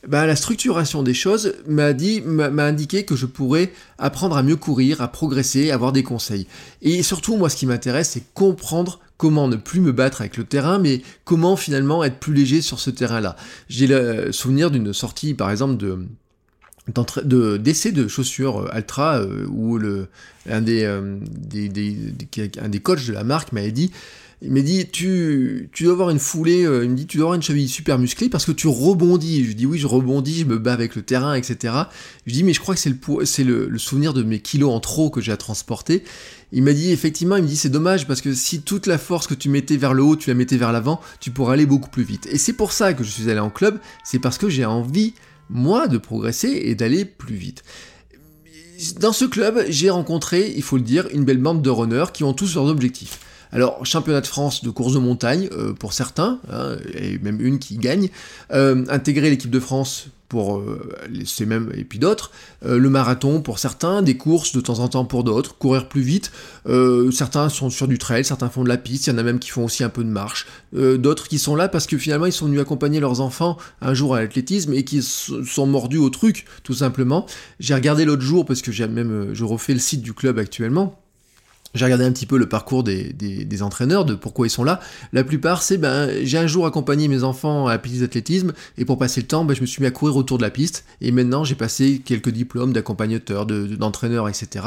bah, 0.08 0.28
la 0.28 0.36
structuration 0.36 1.02
des 1.02 1.14
choses 1.14 1.56
m'a 1.68 1.94
dit, 1.94 2.22
m'a 2.22 2.66
indiqué 2.66 3.04
que 3.04 3.16
je 3.16 3.26
pourrais 3.26 3.72
apprendre 3.98 4.38
à 4.38 4.44
mieux 4.44 4.58
courir, 4.58 5.02
à 5.02 5.08
progresser, 5.08 5.72
avoir 5.72 5.92
des 5.92 6.04
conseils. 6.04 6.46
Et 6.82 7.04
surtout, 7.04 7.36
moi, 7.36 7.50
ce 7.50 7.56
qui 7.56 7.66
m'intéresse, 7.66 8.12
c'est 8.12 8.24
comprendre 8.34 9.00
comment 9.18 9.48
ne 9.48 9.56
plus 9.56 9.80
me 9.82 9.92
battre 9.92 10.22
avec 10.22 10.38
le 10.38 10.44
terrain, 10.44 10.80
mais 10.80 11.02
comment 11.24 11.56
finalement 11.56 12.04
être 12.04 12.20
plus 12.20 12.34
léger 12.34 12.62
sur 12.62 12.80
ce 12.80 12.90
terrain-là. 12.90 13.36
J'ai 13.70 13.88
le 13.88 14.32
souvenir 14.32 14.72
d'une 14.72 14.94
sortie, 14.94 15.34
par 15.34 15.52
exemple, 15.52 15.78
de 15.78 16.06
de 17.24 17.56
d'essai 17.56 17.94
de 17.94 18.10
chaussures 18.10 18.68
Altra 18.74 19.20
euh, 19.20 19.46
où 19.48 19.78
le 19.78 20.08
un 20.50 20.60
des, 20.60 20.84
euh, 20.84 21.18
des, 21.22 21.70
un 22.62 22.68
des 22.68 22.80
coachs 22.82 23.08
de 23.08 23.14
la 23.14 23.24
marque 23.24 23.54
m'avait 23.54 23.72
dit 23.72 23.92
il 24.46 24.52
m'a 24.52 24.60
dit 24.60 24.86
tu, 24.92 25.70
tu 25.72 25.86
dois 25.86 25.94
avoir 25.94 26.10
une 26.10 26.20
foulée, 26.20 26.66
euh, 26.66 26.84
il 26.84 26.90
me 26.90 26.96
dit 26.96 27.08
tu 27.08 27.16
dois 27.18 27.28
avoir 27.28 27.36
une 27.36 27.42
cheville 27.42 27.70
super 27.70 27.98
musclée 27.98 28.28
parce 28.28 28.46
que 28.46 28.52
tu 28.52 28.68
rebondis. 28.68 29.46
Je 29.46 29.54
dis 29.54 29.66
oui 29.66 29.80
je 29.80 29.88
rebondis, 29.88 30.40
je 30.40 30.46
me 30.46 30.58
bats 30.58 30.74
avec 30.74 30.96
le 30.96 31.02
terrain, 31.02 31.34
etc. 31.34 31.74
Je 32.26 32.34
dis 32.34 32.44
mais 32.44 32.52
je 32.52 32.60
crois 32.60 32.76
que 32.76 32.82
c'est 32.82 32.90
le, 32.90 33.26
c'est 33.26 33.46
le, 33.46 33.70
le, 33.70 33.80
souvenir 33.80 34.14
de 34.14 34.22
mes 34.22 34.40
kilos 34.40 34.74
en 34.74 34.82
trop 34.82 35.10
que 35.10 35.22
j'ai 35.22 35.32
à 35.32 35.38
transporter. 35.38 36.04
Il 36.52 36.62
m'a 36.62 36.74
dit 36.74 36.92
effectivement, 36.92 37.38
il 37.38 37.44
me 37.44 37.48
dit 37.48 37.56
c'est 37.56 37.70
dommage 37.70 38.06
parce 38.06 38.20
que 38.20 38.34
si 38.34 38.62
toute 38.62 38.86
la 38.86 38.98
force 38.98 39.28
que 39.28 39.34
tu 39.34 39.48
mettais 39.48 39.78
vers 39.78 39.94
le 39.94 40.04
haut, 40.04 40.18
tu 40.18 40.30
la 40.30 40.36
mettais 40.36 40.58
vers 40.58 40.74
l'avant, 40.74 41.00
tu 41.22 41.32
pourrais 41.32 41.54
aller 41.54 41.66
beaucoup 41.66 41.90
plus 41.90 42.04
vite. 42.04 42.28
Et 42.30 42.38
c'est 42.38 42.54
pour 42.54 42.74
ça 42.74 42.94
que 42.94 43.04
je 43.06 43.10
suis 43.10 43.30
allé 43.30 43.40
en 43.40 43.50
club, 43.50 43.80
c'est 44.04 44.20
parce 44.20 44.38
que 44.38 44.50
j'ai 44.50 44.66
envie, 44.66 45.14
moi, 45.50 45.88
de 45.88 45.98
progresser 45.98 46.50
et 46.50 46.76
d'aller 46.76 47.06
plus 47.06 47.36
vite. 47.36 47.64
Dans 49.00 49.14
ce 49.14 49.24
club, 49.24 49.64
j'ai 49.70 49.90
rencontré, 49.90 50.52
il 50.54 50.64
faut 50.64 50.76
le 50.76 50.84
dire, 50.84 51.08
une 51.14 51.24
belle 51.24 51.38
bande 51.38 51.62
de 51.62 51.70
runners 51.70 52.12
qui 52.14 52.26
ont 52.26 52.34
tous 52.34 52.56
leurs 52.56 52.66
objectifs. 52.66 53.20
Alors, 53.54 53.86
championnat 53.86 54.22
de 54.22 54.28
France 54.28 54.64
de 54.64 54.72
course 54.72 54.94
de 54.94 55.00
montagne, 55.00 55.48
euh, 55.52 55.74
pour 55.74 55.94
certains, 55.94 56.40
hein, 56.52 56.76
et 56.96 57.20
même 57.20 57.40
une 57.40 57.60
qui 57.60 57.78
gagne, 57.78 58.10
euh, 58.52 58.84
intégrer 58.90 59.30
l'équipe 59.30 59.52
de 59.52 59.60
France 59.60 60.08
pour 60.28 60.58
euh, 60.58 60.90
ces 61.26 61.46
mêmes 61.46 61.72
et 61.78 61.84
puis 61.84 62.00
d'autres, 62.00 62.32
le 62.66 62.90
marathon 62.90 63.40
pour 63.40 63.60
certains, 63.60 64.02
des 64.02 64.18
courses 64.18 64.54
de 64.54 64.62
temps 64.62 64.80
en 64.80 64.88
temps 64.88 65.06
pour 65.06 65.24
d'autres, 65.24 65.56
courir 65.56 65.88
plus 65.88 66.02
vite, 66.02 66.32
certains 67.12 67.50
sont 67.50 67.70
sur 67.70 67.88
du 67.88 68.00
trail, 68.00 68.26
certains 68.26 68.50
font 68.50 68.64
de 68.64 68.70
la 68.70 68.78
piste, 68.78 69.06
il 69.06 69.12
y 69.12 69.14
en 69.14 69.20
a 69.20 69.24
même 69.24 69.38
qui 69.38 69.52
font 69.52 69.66
aussi 69.66 69.84
un 69.84 69.90
peu 69.90 70.04
de 70.04 70.10
marche, 70.10 70.48
d'autres 70.74 71.28
qui 71.28 71.38
sont 71.38 71.56
là 71.56 71.68
parce 71.68 71.86
que 71.86 72.00
finalement 72.00 72.26
ils 72.26 72.32
sont 72.32 72.48
venus 72.48 72.62
accompagner 72.62 73.00
leurs 73.00 73.22
enfants 73.22 73.60
un 73.80 73.94
jour 73.94 74.16
à 74.16 74.22
l'athlétisme 74.22 74.74
et 74.74 74.84
qui 74.84 75.04
sont 75.04 75.68
mordus 75.68 76.00
au 76.00 76.10
truc, 76.10 76.46
tout 76.64 76.74
simplement. 76.74 77.28
J'ai 77.60 77.76
regardé 77.76 78.04
l'autre 78.04 78.24
jour 78.24 78.44
parce 78.44 78.64
que 78.64 78.72
j'ai 78.72 78.88
même 78.88 79.36
je 79.36 79.44
refais 79.44 79.74
le 79.74 79.80
site 79.80 80.02
du 80.02 80.14
club 80.14 80.40
actuellement 80.40 81.03
j'ai 81.74 81.86
regardé 81.86 82.06
un 82.06 82.12
petit 82.12 82.26
peu 82.26 82.38
le 82.38 82.48
parcours 82.48 82.84
des, 82.84 83.14
des, 83.14 83.64
entraîneurs, 83.64 84.06
de 84.06 84.16
pourquoi 84.16 84.48
ils 84.48 84.50
sont 84.50 84.64
là. 84.64 84.80
La 85.12 85.24
plupart, 85.24 85.64
c'est 85.64 85.78
ben 85.78 86.10
j'ai 86.24 86.38
un 86.38 86.48
jour 86.48 86.66
accompagné 86.66 87.08
mes 87.08 87.24
enfants 87.24 87.68
à 87.68 87.72
la 87.72 87.80
piste 87.80 88.02
d'athlétisme 88.02 88.54
et 88.78 88.86
pour 88.86 88.98
passer 88.98 89.22
le 89.22 89.28
temps, 89.28 89.46
ben, 89.46 89.56
je 89.56 89.62
me 89.62 89.66
suis 89.66 89.82
mis 89.82 89.88
à 89.88 89.92
courir 89.92 90.16
autour 90.16 90.38
de 90.38 90.44
la 90.44 90.50
piste 90.50 90.86
et 91.02 91.12
maintenant 91.12 91.44
j'ai 91.44 91.56
passé 91.56 92.02
quelques 92.04 92.30
diplômes 92.30 92.74
d'accompagnateur, 92.74 93.46
d'entraîneur, 93.46 94.30
etc. 94.30 94.66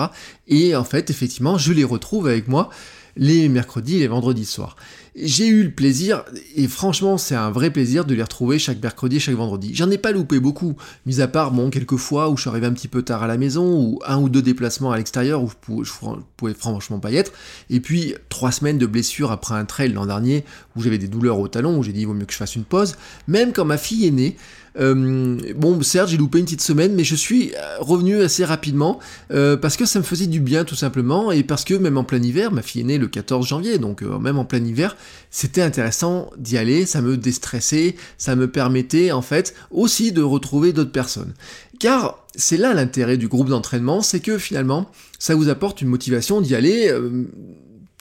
Et 0.49 0.75
en 0.75 0.85
fait, 0.85 1.11
effectivement, 1.11 1.59
je 1.59 1.73
les 1.73 1.85
retrouve 1.85 2.27
avec 2.27 2.49
moi 2.49 2.71
les 3.17 3.49
mercredis 3.49 3.97
et 3.97 4.01
les 4.01 4.09
vendredis 4.09 4.45
soirs. 4.45 4.77
J'ai 5.19 5.47
eu 5.47 5.63
le 5.63 5.71
plaisir, 5.71 6.25
et 6.57 6.69
franchement 6.69 7.17
c'est 7.17 7.35
un 7.35 7.51
vrai 7.51 7.71
plaisir 7.71 8.05
de 8.05 8.15
les 8.15 8.23
retrouver 8.23 8.59
chaque 8.59 8.83
mercredi 8.83 9.17
et 9.17 9.19
chaque 9.19 9.35
vendredi. 9.35 9.75
J'en 9.75 9.91
ai 9.91 9.97
pas 9.97 10.13
loupé 10.13 10.41
beaucoup, 10.41 10.77
mis 11.07 11.23
à 11.23 11.29
part 11.29 11.53
bon 11.53 11.71
quelques 11.71 11.97
fois 11.97 12.29
où 12.29 12.37
je 12.37 12.43
suis 12.43 12.51
arrivé 12.51 12.67
un 12.67 12.73
petit 12.73 12.89
peu 12.89 13.03
tard 13.03 13.23
à 13.23 13.27
la 13.27 13.39
maison, 13.39 13.81
ou 13.81 14.01
un 14.07 14.19
ou 14.19 14.29
deux 14.29 14.43
déplacements 14.43 14.93
à 14.93 14.99
l'extérieur 14.99 15.43
où 15.43 15.49
je 15.49 15.91
pouvais, 16.37 16.55
franchement 16.55 16.99
pas 16.99 17.11
y 17.11 17.17
être, 17.17 17.33
et 17.71 17.81
puis 17.81 18.15
trois 18.29 18.53
semaines 18.53 18.77
de 18.77 18.87
blessures 18.87 19.33
après 19.33 19.55
un 19.55 19.65
trail 19.65 19.93
l'an 19.93 20.05
dernier 20.05 20.45
où 20.77 20.83
j'avais 20.83 20.99
des 20.99 21.09
douleurs 21.09 21.39
au 21.39 21.49
talon, 21.49 21.79
où 21.79 21.83
j'ai 21.83 21.93
dit 21.93 22.01
il 22.01 22.07
vaut 22.07 22.13
mieux 22.15 22.27
que 22.27 22.33
je 22.35 22.39
fasse 22.39 22.57
une 22.57 22.65
pause. 22.65 22.97
Même 23.27 23.55
quand 23.55 23.65
ma 23.65 23.79
fille 23.79 24.07
est 24.07 24.11
née, 24.11 24.37
Euh, 24.79 25.39
bon, 25.57 25.81
certes, 25.83 26.09
j'ai 26.09 26.17
loupé 26.17 26.39
une 26.39 26.45
petite 26.45 26.61
semaine, 26.61 26.95
mais 26.95 27.05
je 27.05 27.15
suis 27.15 27.53
revenu 27.79 28.21
assez 28.21 28.45
rapidement 28.45 28.99
euh, 29.31 29.57
parce 29.57 29.77
que 29.77 29.87
ça 29.87 29.99
me 29.99 30.05
faisait 30.05 30.27
du 30.27 30.41
bien 30.41 30.65
tout 30.65 30.75
simplement 30.75 31.33
et 31.33 31.43
parce 31.43 31.65
que 31.65 31.75
même 31.75 31.97
en 31.97 32.05
plein 32.05 32.23
hiver, 32.23 32.53
ma 32.53 32.63
fille 32.63 32.83
est 32.83 32.85
née 32.85 32.99
le 32.99 33.09
14 33.09 33.47
janvier, 33.47 33.79
donc 33.79 34.03
euh, 34.03 34.19
même 34.19 34.39
en 34.39 34.45
plein 34.45 34.65
hiver, 34.65 34.97
c'était 35.31 35.63
intéressant 35.63 36.31
d'y 36.37 36.59
aller, 36.59 36.87
ça 36.87 37.01
me 37.01 37.17
déstressait, 37.17 37.97
ça 38.19 38.37
me 38.37 38.49
permettait 38.49 39.13
en 39.13 39.23
fait 39.23 39.55
aussi 39.71 40.13
de 40.13 40.23
retrouver 40.23 40.73
d'autres 40.73 40.93
personnes. 40.93 41.33
Car 41.79 42.25
c'est 42.35 42.57
là 42.57 42.75
l'intérêt 42.75 43.17
du 43.17 43.29
groupe 43.29 43.49
d'entraînement, 43.49 44.03
c'est 44.03 44.21
que 44.21 44.39
finalement, 44.39 44.91
ça 45.19 45.35
vous 45.35 45.49
apporte 45.49 45.81
une 45.83 45.89
motivation 45.89 46.41
d'y 46.41 46.55
aller 46.55 46.91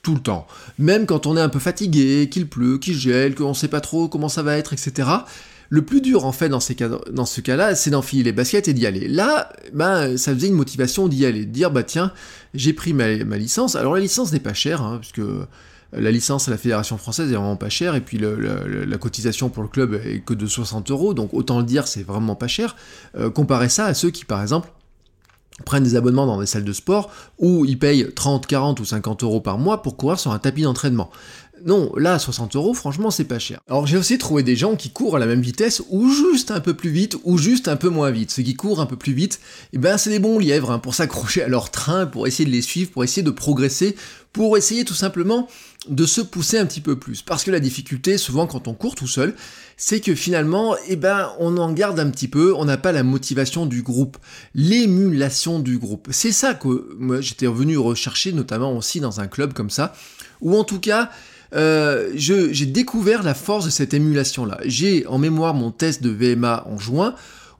tout 0.05 0.13
le 0.13 0.21
temps. 0.21 0.47
Même 0.77 1.05
quand 1.05 1.25
on 1.25 1.35
est 1.35 1.41
un 1.41 1.49
peu 1.49 1.59
fatigué, 1.59 2.29
qu'il 2.29 2.47
pleut, 2.47 2.77
qu'il 2.77 2.95
gèle, 2.95 3.35
qu'on 3.35 3.49
ne 3.49 3.53
sait 3.53 3.67
pas 3.67 3.81
trop 3.81 4.07
comment 4.07 4.29
ça 4.29 4.43
va 4.43 4.55
être, 4.55 4.71
etc. 4.71 5.09
Le 5.75 5.81
plus 5.81 5.99
dur 5.99 6.23
en 6.23 6.31
fait 6.31 6.47
dans, 6.47 6.61
ce 6.61 7.41
cas-là, 7.41 7.75
c'est 7.75 7.89
d'enfiler 7.89 8.23
les 8.23 8.31
baskets 8.31 8.69
et 8.69 8.73
d'y 8.73 8.85
aller. 8.85 9.09
Là, 9.09 9.51
ben, 9.73 10.15
ça 10.15 10.33
faisait 10.33 10.47
une 10.47 10.53
motivation 10.53 11.09
d'y 11.09 11.25
aller, 11.25 11.43
de 11.43 11.51
dire 11.51 11.69
bah 11.69 11.83
tiens, 11.83 12.13
j'ai 12.53 12.71
pris 12.71 12.93
ma, 12.93 13.13
licence. 13.13 13.75
Alors 13.75 13.93
la 13.95 13.99
licence 13.99 14.31
n'est 14.31 14.39
pas 14.39 14.53
chère, 14.53 14.81
hein, 14.81 14.99
puisque 15.01 15.27
la 15.91 16.11
licence 16.11 16.47
à 16.47 16.51
la 16.51 16.57
Fédération 16.57 16.97
française 16.97 17.29
est 17.29 17.35
vraiment 17.35 17.57
pas 17.57 17.67
chère, 17.67 17.95
et 17.95 17.99
puis 17.99 18.17
la 18.17 18.97
cotisation 18.97 19.49
pour 19.49 19.63
le 19.63 19.67
club 19.67 19.99
est 20.05 20.23
que 20.23 20.33
de 20.33 20.47
60 20.47 20.91
euros, 20.91 21.13
donc 21.13 21.33
autant 21.33 21.59
le 21.59 21.65
dire, 21.65 21.89
c'est 21.89 22.03
vraiment 22.03 22.35
pas 22.35 22.47
cher. 22.47 22.77
Euh, 23.17 23.29
comparez 23.29 23.67
ça 23.67 23.83
à 23.83 23.93
ceux 23.93 24.11
qui, 24.11 24.23
par 24.23 24.41
exemple, 24.41 24.69
prennent 25.63 25.83
des 25.83 25.95
abonnements 25.95 26.25
dans 26.25 26.39
des 26.39 26.45
salles 26.45 26.65
de 26.65 26.73
sport 26.73 27.09
où 27.39 27.65
ils 27.65 27.79
payent 27.79 28.11
30, 28.13 28.45
40 28.45 28.79
ou 28.79 28.85
50 28.85 29.23
euros 29.23 29.39
par 29.39 29.57
mois 29.57 29.81
pour 29.81 29.95
courir 29.95 30.19
sur 30.19 30.31
un 30.31 30.39
tapis 30.39 30.63
d'entraînement. 30.63 31.09
Non, 31.63 31.91
là, 31.95 32.19
60 32.19 32.55
euros, 32.55 32.73
franchement, 32.73 33.11
c'est 33.11 33.23
pas 33.23 33.39
cher. 33.39 33.59
Alors, 33.67 33.87
j'ai 33.87 33.97
aussi 33.97 34.17
trouvé 34.17 34.43
des 34.43 34.55
gens 34.55 34.75
qui 34.75 34.89
courent 34.89 35.15
à 35.15 35.19
la 35.19 35.25
même 35.25 35.41
vitesse, 35.41 35.81
ou 35.89 36.09
juste 36.09 36.51
un 36.51 36.59
peu 36.59 36.73
plus 36.73 36.89
vite, 36.89 37.17
ou 37.23 37.37
juste 37.37 37.67
un 37.67 37.75
peu 37.75 37.89
moins 37.89 38.11
vite. 38.11 38.31
Ceux 38.31 38.43
qui 38.43 38.55
courent 38.55 38.81
un 38.81 38.85
peu 38.85 38.97
plus 38.97 39.13
vite, 39.13 39.39
eh 39.73 39.77
ben, 39.77 39.97
c'est 39.97 40.09
des 40.09 40.19
bons 40.19 40.39
lièvres 40.39 40.71
hein, 40.71 40.79
pour 40.79 40.95
s'accrocher 40.95 41.43
à 41.43 41.47
leur 41.47 41.71
train, 41.71 42.05
pour 42.05 42.27
essayer 42.27 42.45
de 42.45 42.51
les 42.51 42.61
suivre, 42.61 42.91
pour 42.91 43.03
essayer 43.03 43.23
de 43.23 43.31
progresser, 43.31 43.95
pour 44.33 44.57
essayer 44.57 44.83
tout 44.83 44.93
simplement 44.93 45.47
de 45.87 46.05
se 46.05 46.19
pousser 46.19 46.57
un 46.57 46.65
petit 46.65 46.81
peu 46.81 46.97
plus. 46.97 47.21
Parce 47.21 47.43
que 47.43 47.51
la 47.51 47.59
difficulté, 47.59 48.17
souvent 48.17 48.47
quand 48.47 48.67
on 48.67 48.73
court 48.73 48.95
tout 48.95 49.07
seul, 49.07 49.33
c'est 49.77 49.99
que 49.99 50.15
finalement, 50.15 50.75
eh 50.87 50.95
ben, 50.95 51.31
on 51.39 51.57
en 51.57 51.71
garde 51.71 51.99
un 51.99 52.09
petit 52.09 52.27
peu, 52.27 52.53
on 52.53 52.65
n'a 52.65 52.77
pas 52.77 52.91
la 52.91 53.03
motivation 53.03 53.65
du 53.65 53.81
groupe, 53.81 54.17
l'émulation 54.53 55.59
du 55.59 55.77
groupe. 55.77 56.09
C'est 56.11 56.31
ça 56.31 56.53
que 56.53 56.95
moi 56.97 57.21
j'étais 57.21 57.47
revenu 57.47 57.77
rechercher, 57.77 58.33
notamment 58.33 58.75
aussi 58.75 58.99
dans 58.99 59.21
un 59.21 59.27
club 59.27 59.53
comme 59.53 59.69
ça, 59.69 59.93
ou 60.41 60.57
en 60.57 60.63
tout 60.63 60.79
cas, 60.79 61.11
euh, 61.55 62.11
j'ai 62.15 62.65
découvert 62.65 63.23
la 63.23 63.33
force 63.33 63.65
de 63.65 63.69
cette 63.69 63.93
émulation-là. 63.93 64.59
J'ai 64.65 65.05
en 65.07 65.17
mémoire 65.17 65.53
mon 65.53 65.71
test 65.71 66.03
de 66.03 66.09
VMA 66.09 66.67
en 66.67 66.77
juin, 66.77 67.15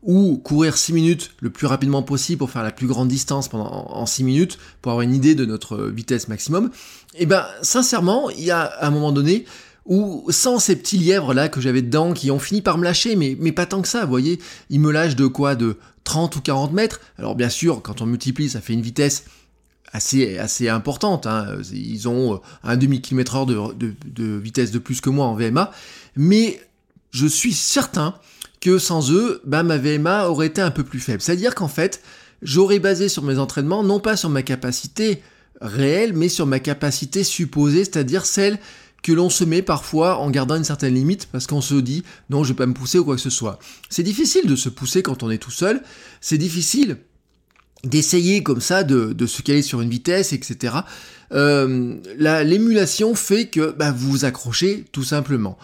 ou 0.06 0.38
courir 0.38 0.78
6 0.78 0.94
minutes 0.94 1.32
le 1.40 1.50
plus 1.50 1.66
rapidement 1.66 2.04
possible 2.04 2.38
pour 2.38 2.52
faire 2.52 2.64
la 2.64 2.72
plus 2.72 2.86
grande 2.88 3.08
distance 3.08 3.48
pendant 3.50 3.88
en 3.90 4.06
6 4.06 4.24
minutes 4.24 4.60
pour 4.82 4.92
avoir 4.92 5.02
une 5.02 5.16
idée 5.16 5.34
de 5.34 5.46
notre 5.46 5.84
vitesse 5.86 6.28
maximum. 6.28 6.70
Et 7.16 7.24
eh 7.24 7.26
ben 7.26 7.46
sincèrement, 7.64 8.30
il 8.30 8.44
y 8.44 8.52
a 8.52 8.72
un 8.82 8.92
moment 8.92 9.12
donné 9.12 9.46
où 9.86 10.26
sans 10.30 10.60
ces 10.60 10.76
petits 10.76 10.98
lièvres 10.98 11.34
là 11.34 11.50
que 11.50 11.60
j'avais 11.60 11.82
dedans 11.82 12.14
qui 12.14 12.30
ont 12.30 12.40
fini 12.40 12.62
par 12.62 12.78
me 12.78 12.84
lâcher, 12.84 13.16
mais, 13.16 13.36
mais 13.40 13.52
pas 13.52 13.66
tant 13.66 13.82
que 13.82 13.88
ça, 13.88 14.04
vous 14.04 14.10
voyez, 14.10 14.40
ils 14.70 14.80
me 14.80 14.92
lâchent 14.92 15.16
de 15.16 15.28
quoi? 15.28 15.56
De 15.56 15.78
30 16.04 16.36
ou 16.36 16.42
40 16.42 16.72
mètres. 16.72 17.02
Alors 17.18 17.36
bien 17.36 17.50
sûr, 17.50 17.82
quand 17.82 18.02
on 18.02 18.06
multiplie, 18.06 18.50
ça 18.50 18.62
fait 18.62 18.74
une 18.74 18.82
vitesse 18.82 19.26
assez, 19.96 20.70
importante. 20.70 21.26
Hein. 21.26 21.58
Ils 21.74 22.08
ont 22.08 22.42
un 22.64 22.78
demi-kilomètre 22.78 23.36
heure 23.36 23.46
de, 23.46 23.96
vitesse 24.38 24.72
de 24.72 24.80
plus 24.80 25.02
que 25.02 25.10
moi 25.10 25.26
en 25.26 25.36
VMA. 25.36 25.72
Mais 26.16 26.62
je 27.12 27.28
suis 27.28 27.54
certain 27.54 28.16
que 28.62 28.78
sans 28.78 29.12
eux, 29.12 29.42
bah, 29.46 29.64
ma 29.64 29.78
VMA 29.78 30.30
aurait 30.30 30.48
été 30.48 30.62
un 30.62 30.72
peu 30.72 30.84
plus 30.84 31.00
faible. 31.00 31.22
C'est-à-dire 31.22 31.56
qu'en 31.56 31.68
fait, 31.68 32.02
j'aurais 32.42 32.80
basé 32.80 33.10
sur 33.10 33.24
mes 33.24 33.38
entraînements, 33.38 33.84
non 33.84 34.00
pas 34.00 34.18
sur 34.18 34.30
ma 34.30 34.44
capacité 34.44 35.22
réelle, 35.62 36.14
mais 36.14 36.30
sur 36.30 36.46
ma 36.46 36.60
capacité 36.60 37.24
supposée, 37.24 37.86
c'est-à-dire 37.86 38.26
celle 38.26 38.60
que 39.04 39.12
l'on 39.12 39.30
se 39.30 39.44
met 39.44 39.62
parfois 39.62 40.18
en 40.18 40.32
gardant 40.32 40.56
une 40.56 40.64
certaine 40.64 40.96
limite 40.96 41.28
parce 41.32 41.46
qu'on 41.46 41.62
se 41.62 41.76
dit 41.76 42.04
non 42.32 42.44
je 42.44 42.50
vais 42.50 42.56
pas 42.56 42.66
me 42.66 42.74
pousser 42.74 42.98
ou 42.98 43.06
quoi 43.06 43.16
que 43.16 43.22
ce 43.22 43.30
soit. 43.30 43.60
C'est 43.88 44.02
difficile 44.02 44.48
de 44.48 44.56
se 44.56 44.68
pousser 44.68 45.04
quand 45.04 45.22
on 45.22 45.30
est 45.30 45.38
tout 45.38 45.52
seul, 45.52 45.84
c'est 46.22 46.40
difficile 46.40 46.98
d'essayer 47.84 48.44
comme 48.44 48.62
ça 48.62 48.84
de, 48.84 49.26
se 49.26 49.42
caler 49.42 49.62
sur 49.62 49.82
une 49.82 49.90
vitesse, 49.90 50.34
etc. 50.34 50.76
Euh, 51.32 51.96
l'émulation 52.18 53.16
fait 53.16 53.48
que 53.48 53.72
bah, 53.72 53.92
vous 53.92 54.12
vous 54.12 54.26
accrochez 54.26 54.86
tout 54.92 55.04
simplement. 55.04 55.58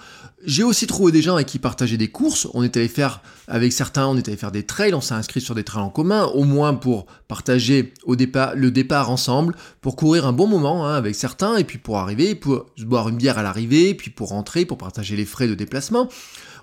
J'ai 0.43 0.63
aussi 0.63 0.87
trouvé 0.87 1.11
des 1.11 1.21
gens 1.21 1.35
avec 1.35 1.47
qui 1.47 1.59
partager 1.59 1.97
des 1.97 2.07
courses. 2.07 2.47
On 2.55 2.63
est 2.63 2.75
allé 2.75 2.87
faire, 2.87 3.21
avec 3.47 3.71
certains, 3.71 4.07
on 4.07 4.17
est 4.17 4.27
allé 4.27 4.37
faire 4.37 4.51
des 4.51 4.63
trails, 4.63 4.93
on 4.95 5.01
s'est 5.01 5.13
inscrit 5.13 5.39
sur 5.39 5.53
des 5.53 5.63
trails 5.63 5.83
en 5.83 5.89
commun, 5.89 6.25
au 6.25 6.45
moins 6.45 6.73
pour 6.73 7.05
partager 7.27 7.93
au 8.05 8.15
départ, 8.15 8.55
le 8.55 8.71
départ 8.71 9.11
ensemble, 9.11 9.55
pour 9.81 9.95
courir 9.95 10.25
un 10.25 10.33
bon 10.33 10.47
moment 10.47 10.87
hein, 10.87 10.95
avec 10.95 11.13
certains, 11.13 11.57
et 11.57 11.63
puis 11.63 11.77
pour 11.77 11.99
arriver, 11.99 12.33
pour 12.33 12.65
boire 12.79 13.07
une 13.09 13.17
bière 13.17 13.37
à 13.37 13.43
l'arrivée, 13.43 13.93
puis 13.93 14.09
pour 14.09 14.29
rentrer, 14.29 14.65
pour 14.65 14.79
partager 14.79 15.15
les 15.15 15.25
frais 15.25 15.47
de 15.47 15.53
déplacement. 15.53 16.09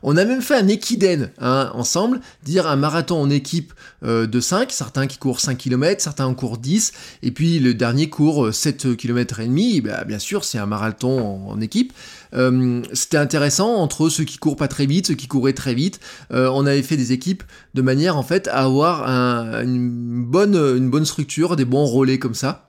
On 0.03 0.17
a 0.17 0.25
même 0.25 0.43
fait 0.43 0.55
un 0.55 0.69
équidène 0.69 1.31
hein, 1.39 1.71
ensemble, 1.75 2.21
dire 2.45 2.67
un 2.67 2.77
marathon 2.77 3.21
en 3.21 3.31
équipe 3.31 3.73
euh, 4.05 4.27
de 4.27 4.41
5, 4.41 4.71
certains 4.71 5.07
qui 5.07 5.19
courent 5.19 5.41
5 5.41 5.57
km, 5.59 6.01
certains 6.01 6.27
en 6.27 6.35
courent 6.35 6.59
10, 6.59 6.93
et 7.23 7.31
puis 7.31 7.59
le 7.59 7.75
dernier 7.75 8.09
court 8.09 8.55
7 8.55 8.97
km 8.97 9.41
et 9.41 9.47
demi, 9.47 9.81
bah, 9.81 10.05
bien 10.05 10.19
sûr 10.19 10.45
c'est 10.45 10.59
un 10.59 10.67
marathon 10.67 11.49
en, 11.49 11.61
équipe. 11.61 11.93
Euh, 12.35 12.83
c'était 12.93 13.17
intéressant 13.17 13.75
entre 13.75 14.09
ceux 14.09 14.25
qui 14.25 14.39
courent 14.39 14.57
pas 14.57 14.69
très 14.69 14.87
vite, 14.87 15.09
ceux 15.09 15.15
qui 15.15 15.27
couraient 15.27 15.53
très 15.53 15.75
vite. 15.75 15.99
Euh, 16.33 16.49
on 16.53 16.67
avait 16.67 16.83
fait 16.83 16.97
des 16.97 17.13
équipes 17.13 17.43
de 17.75 17.83
manière 17.83 18.17
en 18.17 18.23
fait 18.23 18.49
à 18.49 18.65
avoir 18.65 19.05
une, 19.63 20.25
bonne, 20.25 20.55
une 20.55 20.91
bonne 20.91 21.05
structure, 21.05 21.57
des 21.57 21.65
bons 21.65 21.87
relais 21.87 22.19
comme 22.19 22.35
ça. 22.35 22.68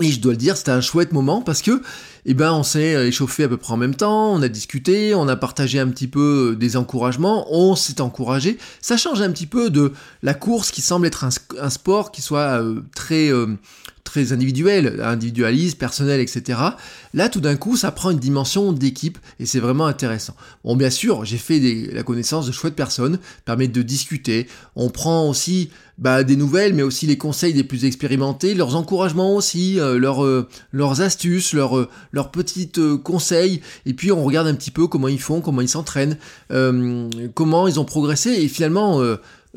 Et 0.00 0.12
je 0.12 0.20
dois 0.20 0.32
le 0.32 0.36
dire, 0.36 0.56
c'était 0.56 0.72
un 0.72 0.82
chouette 0.82 1.12
moment 1.12 1.40
parce 1.40 1.62
que, 1.62 1.80
eh 2.26 2.34
ben, 2.34 2.52
on 2.52 2.62
s'est 2.62 3.08
échauffé 3.08 3.44
à 3.44 3.48
peu 3.48 3.56
près 3.56 3.72
en 3.72 3.78
même 3.78 3.94
temps, 3.94 4.32
on 4.34 4.42
a 4.42 4.48
discuté, 4.48 5.14
on 5.14 5.26
a 5.26 5.36
partagé 5.36 5.78
un 5.80 5.88
petit 5.88 6.06
peu 6.06 6.54
des 6.58 6.76
encouragements, 6.76 7.46
on 7.50 7.74
s'est 7.76 8.02
encouragé. 8.02 8.58
Ça 8.82 8.98
change 8.98 9.22
un 9.22 9.30
petit 9.30 9.46
peu 9.46 9.70
de 9.70 9.92
la 10.22 10.34
course 10.34 10.70
qui 10.70 10.82
semble 10.82 11.06
être 11.06 11.24
un, 11.24 11.70
sport 11.70 12.12
qui 12.12 12.20
soit 12.20 12.60
euh, 12.60 12.82
très, 12.94 13.32
euh, 13.32 13.56
très 14.06 14.32
individuel, 14.32 15.00
individualiste, 15.02 15.78
personnel, 15.78 16.20
etc. 16.20 16.58
Là, 17.12 17.28
tout 17.28 17.40
d'un 17.40 17.56
coup, 17.56 17.76
ça 17.76 17.90
prend 17.90 18.10
une 18.10 18.18
dimension 18.18 18.72
d'équipe 18.72 19.18
et 19.38 19.44
c'est 19.44 19.60
vraiment 19.60 19.86
intéressant. 19.86 20.34
Bon, 20.64 20.76
bien 20.76 20.90
sûr, 20.90 21.26
j'ai 21.26 21.36
fait 21.36 21.60
la 21.92 22.02
connaissance 22.02 22.46
de 22.46 22.52
chouettes 22.52 22.76
personnes, 22.76 23.18
permet 23.44 23.68
de 23.68 23.82
discuter. 23.82 24.46
On 24.76 24.88
prend 24.88 25.28
aussi 25.28 25.70
bah, 25.98 26.24
des 26.24 26.36
nouvelles, 26.36 26.74
mais 26.74 26.82
aussi 26.82 27.06
les 27.06 27.16
conseils 27.16 27.54
des 27.54 27.64
plus 27.64 27.86
expérimentés, 27.86 28.54
leurs 28.54 28.76
encouragements 28.76 29.34
aussi, 29.34 29.80
euh, 29.80 29.98
euh, 29.98 30.42
leurs 30.70 31.00
astuces, 31.00 31.54
leurs, 31.54 31.78
euh, 31.78 31.88
leurs 32.12 32.30
petites 32.30 32.80
conseils. 32.98 33.62
Et 33.86 33.94
puis, 33.94 34.12
on 34.12 34.22
regarde 34.22 34.46
un 34.46 34.54
petit 34.54 34.70
peu 34.70 34.86
comment 34.88 35.08
ils 35.08 35.20
font, 35.20 35.40
comment 35.40 35.62
ils 35.62 35.68
s'entraînent, 35.68 36.18
comment 37.34 37.68
ils 37.68 37.80
ont 37.80 37.84
progressé. 37.84 38.30
Et 38.30 38.48
finalement, 38.48 39.00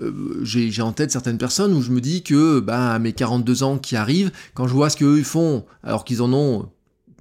euh, 0.01 0.39
j'ai 0.44 0.82
en 0.82 0.91
tête 0.91 1.12
certaines 1.12 1.38
personnes 1.38 1.74
où 1.74 1.82
je 1.82 1.91
me 1.91 2.01
dis 2.01 2.24
que 2.24 2.60
bah, 2.60 2.94
à 2.94 3.00
mes 3.00 3.13
42 3.13 3.63
ans 3.63 3.77
qui 3.77 3.96
arrivent, 3.96 4.32
quand 4.53 4.68
je 4.68 4.74
vois 4.74 4.89
ce 4.89 4.98
qu'eux 4.98 5.24
font, 5.24 5.65
alors 5.84 6.06
qu'ils 6.06 6.22
en 6.22 6.32
ont 6.34 6.70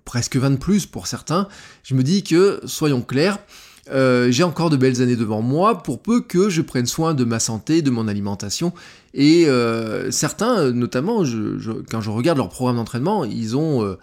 presque 0.04 0.36
20 0.36 0.50
de 0.52 0.56
plus 0.56 0.86
pour 0.86 1.06
certains, 1.06 1.48
je 1.82 1.94
me 1.94 2.02
dis 2.02 2.22
que, 2.22 2.60
soyons 2.64 3.02
clairs, 3.02 3.38
euh, 3.90 4.30
j'ai 4.30 4.42
encore 4.42 4.70
de 4.70 4.76
belles 4.76 5.00
années 5.00 5.16
devant 5.16 5.42
moi 5.42 5.82
pour 5.82 6.00
peu 6.00 6.20
que 6.20 6.50
je 6.50 6.60
prenne 6.60 6.86
soin 6.86 7.14
de 7.14 7.24
ma 7.24 7.40
santé, 7.40 7.82
de 7.82 7.90
mon 7.90 8.06
alimentation. 8.06 8.72
Et 9.14 9.46
euh, 9.46 10.10
certains, 10.10 10.70
notamment, 10.72 11.22
quand 11.90 12.00
je 12.00 12.10
regarde 12.10 12.38
leur 12.38 12.48
programme 12.48 12.76
d'entraînement, 12.76 13.24
ils 13.24 13.56
ont... 13.56 13.96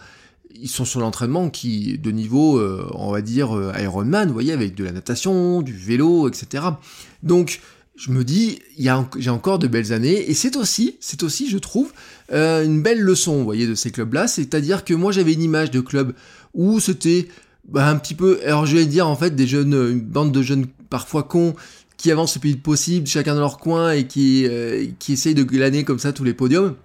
ils 0.60 0.70
sont 0.70 0.86
sur 0.86 1.00
l'entraînement 1.02 1.50
qui 1.50 1.98
de 2.00 2.12
niveau, 2.12 2.60
on 2.94 3.12
va 3.12 3.22
dire, 3.22 3.50
Ironman, 3.80 4.28
vous 4.28 4.34
voyez, 4.34 4.54
avec 4.54 4.74
de 4.76 4.84
la 4.84 4.92
natation, 4.92 5.62
du 5.62 5.74
vélo, 5.74 6.28
etc. 6.28 6.64
Donc, 7.22 7.62
je 7.96 8.12
me 8.12 8.24
dis, 8.24 8.60
j'ai 8.78 9.30
encore 9.30 9.60
de 9.60 9.68
belles 9.68 9.94
années, 9.94 10.30
et 10.30 10.34
c'est 10.34 10.58
aussi, 10.58 10.98
c'est 11.00 11.24
aussi, 11.24 11.50
je 11.50 11.58
trouve, 11.58 11.94
euh, 12.34 12.66
une 12.66 12.82
belle 12.82 13.00
leçon, 13.00 13.44
voyez, 13.44 13.68
de 13.68 13.76
ces 13.76 13.92
clubs-là, 13.92 14.28
c'est-à-dire 14.28 14.84
que 14.84 14.94
moi 14.94 15.12
j'avais 15.12 15.34
une 15.34 15.42
image 15.42 15.72
de 15.72 15.80
club 15.80 16.14
où 16.54 16.80
c'était 16.80 17.28
bah, 17.70 17.88
un 17.88 17.96
petit 17.96 18.14
peu, 18.14 18.40
alors 18.46 18.66
je 18.66 18.76
vais 18.76 18.86
dire 18.86 19.08
en 19.08 19.16
fait 19.16 19.36
des 19.36 19.48
jeunes, 19.48 19.74
une 19.74 20.02
bande 20.02 20.32
de 20.32 20.42
jeunes 20.42 20.66
parfois 20.90 21.24
cons 21.24 21.56
qui 21.98 22.12
avancent 22.12 22.36
le 22.36 22.42
plus 22.42 22.50
vite 22.52 22.64
possible, 22.64 23.08
chacun 23.08 23.34
dans 23.34 23.40
leur 23.40 23.58
coin 23.58 23.92
et 23.94 24.06
qui, 24.08 24.46
euh, 24.46 24.86
qui 25.00 25.14
essayent 25.14 25.34
de 25.34 25.44
glaner 25.44 25.86
comme 25.86 26.00
ça 26.00 26.12
tous 26.12 26.26
les 26.26 26.34
podiums. 26.34 26.76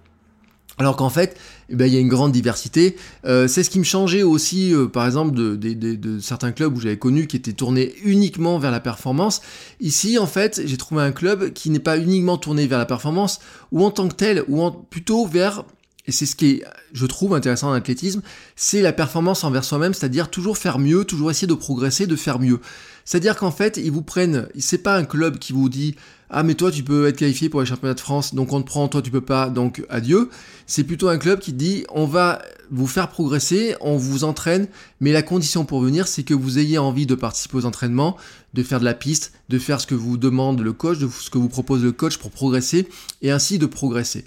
Alors 0.81 0.95
qu'en 0.95 1.11
fait, 1.11 1.37
eh 1.69 1.75
ben, 1.75 1.85
il 1.85 1.93
y 1.93 1.97
a 1.97 1.99
une 1.99 2.07
grande 2.07 2.31
diversité. 2.31 2.95
Euh, 3.23 3.47
c'est 3.47 3.61
ce 3.61 3.69
qui 3.69 3.77
me 3.77 3.83
changeait 3.83 4.23
aussi, 4.23 4.73
euh, 4.73 4.87
par 4.87 5.05
exemple, 5.05 5.35
de, 5.35 6.19
certains 6.19 6.51
clubs 6.51 6.75
où 6.75 6.79
j'avais 6.79 6.97
connu 6.97 7.27
qui 7.27 7.37
étaient 7.37 7.53
tournés 7.53 7.93
uniquement 8.03 8.57
vers 8.57 8.71
la 8.71 8.79
performance. 8.79 9.43
Ici, 9.79 10.17
en 10.17 10.25
fait, 10.25 10.59
j'ai 10.65 10.77
trouvé 10.77 11.03
un 11.03 11.11
club 11.11 11.53
qui 11.53 11.69
n'est 11.69 11.77
pas 11.77 11.99
uniquement 11.99 12.39
tourné 12.39 12.65
vers 12.65 12.79
la 12.79 12.87
performance, 12.87 13.41
ou 13.71 13.85
en 13.85 13.91
tant 13.91 14.07
que 14.07 14.15
tel, 14.15 14.43
ou 14.47 14.71
plutôt 14.71 15.27
vers 15.27 15.65
et 16.07 16.11
c'est 16.11 16.25
ce 16.25 16.35
qui 16.35 16.49
est, 16.49 16.63
je 16.93 17.05
trouve, 17.05 17.35
intéressant 17.35 17.69
en 17.69 17.73
athlétisme, 17.73 18.23
c'est 18.55 18.81
la 18.81 18.91
performance 18.91 19.43
envers 19.43 19.63
soi-même, 19.63 19.93
c'est-à-dire 19.93 20.31
toujours 20.31 20.57
faire 20.57 20.79
mieux, 20.79 21.05
toujours 21.05 21.29
essayer 21.29 21.47
de 21.47 21.53
progresser, 21.53 22.07
de 22.07 22.15
faire 22.15 22.39
mieux. 22.39 22.59
C'est-à-dire 23.05 23.35
qu'en 23.35 23.51
fait, 23.51 23.77
ils 23.77 23.91
vous 23.91 24.01
prennent, 24.01 24.47
c'est 24.57 24.79
pas 24.79 24.97
un 24.97 25.05
club 25.05 25.37
qui 25.37 25.53
vous 25.53 25.69
dit 25.69 25.95
ah 26.31 26.43
mais 26.43 26.55
toi 26.55 26.71
tu 26.71 26.83
peux 26.83 27.07
être 27.07 27.17
qualifié 27.17 27.49
pour 27.49 27.59
les 27.59 27.67
championnats 27.67 27.93
de 27.93 27.99
France, 27.99 28.33
donc 28.33 28.53
on 28.53 28.61
te 28.61 28.65
prend, 28.65 28.87
toi 28.87 29.01
tu 29.01 29.11
peux 29.11 29.21
pas, 29.21 29.49
donc 29.49 29.83
adieu. 29.89 30.29
C'est 30.65 30.85
plutôt 30.85 31.09
un 31.09 31.17
club 31.17 31.39
qui 31.39 31.51
dit 31.51 31.85
on 31.89 32.05
va 32.05 32.41
vous 32.71 32.87
faire 32.87 33.09
progresser, 33.09 33.75
on 33.81 33.97
vous 33.97 34.23
entraîne, 34.23 34.67
mais 35.01 35.11
la 35.11 35.21
condition 35.21 35.65
pour 35.65 35.81
venir 35.81 36.07
c'est 36.07 36.23
que 36.23 36.33
vous 36.33 36.57
ayez 36.57 36.77
envie 36.77 37.05
de 37.05 37.15
participer 37.15 37.57
aux 37.57 37.65
entraînements, 37.65 38.17
de 38.53 38.63
faire 38.63 38.79
de 38.79 38.85
la 38.85 38.93
piste, 38.93 39.33
de 39.49 39.59
faire 39.59 39.81
ce 39.81 39.87
que 39.87 39.95
vous 39.95 40.17
demande 40.17 40.61
le 40.61 40.73
coach, 40.73 40.97
de 40.97 41.07
ce 41.07 41.29
que 41.29 41.37
vous 41.37 41.49
propose 41.49 41.83
le 41.83 41.91
coach 41.91 42.17
pour 42.17 42.31
progresser, 42.31 42.87
et 43.21 43.29
ainsi 43.29 43.59
de 43.59 43.65
progresser 43.65 44.25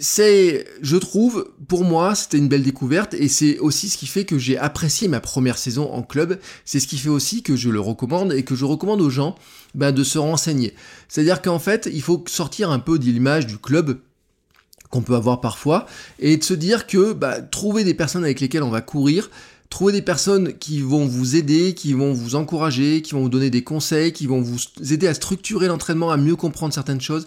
c'est, 0.00 0.66
je 0.80 0.96
trouve, 0.96 1.52
pour 1.68 1.84
moi, 1.84 2.14
c'était 2.14 2.38
une 2.38 2.48
belle 2.48 2.62
découverte 2.62 3.14
et 3.14 3.28
c'est 3.28 3.58
aussi 3.58 3.88
ce 3.88 3.96
qui 3.96 4.06
fait 4.06 4.24
que 4.24 4.38
j'ai 4.38 4.58
apprécié 4.58 5.08
ma 5.08 5.20
première 5.20 5.58
saison 5.58 5.92
en 5.92 6.02
club. 6.02 6.38
C'est 6.64 6.80
ce 6.80 6.86
qui 6.86 6.98
fait 6.98 7.08
aussi 7.08 7.42
que 7.42 7.56
je 7.56 7.70
le 7.70 7.80
recommande 7.80 8.32
et 8.32 8.42
que 8.42 8.54
je 8.54 8.64
recommande 8.64 9.00
aux 9.00 9.10
gens 9.10 9.36
ben, 9.74 9.92
de 9.92 10.04
se 10.04 10.18
renseigner. 10.18 10.74
C'est-à-dire 11.08 11.42
qu'en 11.42 11.58
fait, 11.58 11.88
il 11.92 12.02
faut 12.02 12.24
sortir 12.26 12.70
un 12.70 12.78
peu 12.78 12.98
de 12.98 13.04
l'image 13.04 13.46
du 13.46 13.58
club 13.58 13.98
qu'on 14.90 15.02
peut 15.02 15.14
avoir 15.14 15.40
parfois 15.40 15.86
et 16.18 16.36
de 16.36 16.44
se 16.44 16.54
dire 16.54 16.86
que 16.86 17.12
bah, 17.12 17.40
trouver 17.40 17.84
des 17.84 17.94
personnes 17.94 18.24
avec 18.24 18.40
lesquelles 18.40 18.62
on 18.62 18.70
va 18.70 18.82
courir, 18.82 19.30
trouver 19.70 19.92
des 19.92 20.02
personnes 20.02 20.52
qui 20.58 20.82
vont 20.82 21.06
vous 21.06 21.34
aider, 21.36 21.74
qui 21.74 21.94
vont 21.94 22.12
vous 22.12 22.34
encourager, 22.34 23.00
qui 23.00 23.14
vont 23.14 23.22
vous 23.22 23.30
donner 23.30 23.48
des 23.48 23.64
conseils, 23.64 24.12
qui 24.12 24.26
vont 24.26 24.42
vous 24.42 24.58
aider 24.90 25.06
à 25.06 25.14
structurer 25.14 25.68
l'entraînement, 25.68 26.10
à 26.10 26.16
mieux 26.18 26.36
comprendre 26.36 26.74
certaines 26.74 27.00
choses 27.00 27.26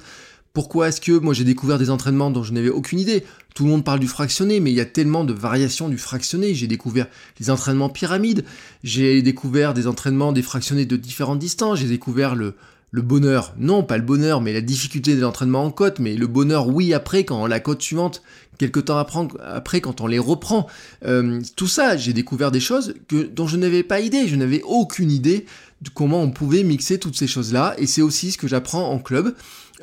pourquoi 0.56 0.88
est-ce 0.88 1.02
que 1.02 1.12
moi 1.12 1.34
j'ai 1.34 1.44
découvert 1.44 1.78
des 1.78 1.90
entraînements 1.90 2.32
dont 2.32 2.42
je 2.42 2.54
n'avais 2.54 2.70
aucune 2.70 2.98
idée? 2.98 3.26
Tout 3.54 3.66
le 3.66 3.70
monde 3.70 3.84
parle 3.84 4.00
du 4.00 4.08
fractionné, 4.08 4.62
mais 4.62 4.72
il 4.72 4.76
y 4.76 4.80
a 4.80 4.86
tellement 4.86 5.26
de 5.26 5.34
variations 5.34 5.90
du 5.90 5.98
fractionné. 5.98 6.56
J'ai 6.56 6.66
découvert 6.66 7.08
les 7.40 7.50
entraînements 7.50 7.90
pyramides, 7.90 8.46
j'ai 8.82 9.22
découvert 9.22 9.74
des 9.74 9.86
entraînements 9.86 10.32
des 10.32 10.42
fractionnés 10.42 10.86
de 10.86 10.96
différentes 10.96 11.40
distances, 11.40 11.80
j'ai 11.80 11.90
découvert 11.90 12.36
le, 12.36 12.56
bonheur, 12.94 13.54
non 13.60 13.84
pas 13.84 13.98
le 13.98 14.04
bonheur, 14.04 14.40
mais 14.40 14.54
la 14.54 14.62
difficulté 14.62 15.18
de 15.18 15.22
l'entraînement 15.22 15.66
en 15.66 15.72
côte, 15.72 16.00
mais 16.00 16.16
le 16.16 16.28
bonheur 16.28 16.70
oui 16.70 16.94
après 16.94 17.26
quand 17.26 17.46
la 17.48 17.60
côte 17.60 17.82
suivante, 17.82 18.24
quelques 18.58 18.86
temps 18.86 19.06
après 19.44 19.82
quand 19.82 20.00
on 20.00 20.08
les 20.08 20.20
reprend. 20.20 20.68
Euh, 21.06 21.42
tout 21.58 21.68
ça, 21.68 21.98
j'ai 21.98 22.14
découvert 22.14 22.52
des 22.52 22.62
choses 22.62 22.94
dont 23.10 23.48
je 23.48 23.58
n'avais 23.58 23.84
pas 23.84 24.00
idée, 24.00 24.30
je 24.30 24.38
n'avais 24.38 24.62
aucune 24.64 25.12
idée 25.12 25.46
de 25.82 25.90
comment 25.90 26.22
on 26.22 26.32
pouvait 26.32 26.64
mixer 26.64 26.98
toutes 26.98 27.18
ces 27.18 27.28
choses-là, 27.28 27.76
et 27.78 27.88
c'est 27.88 28.02
aussi 28.02 28.32
ce 28.32 28.38
que 28.38 28.48
j'apprends 28.48 28.90
en 28.90 29.00
club. 29.00 29.36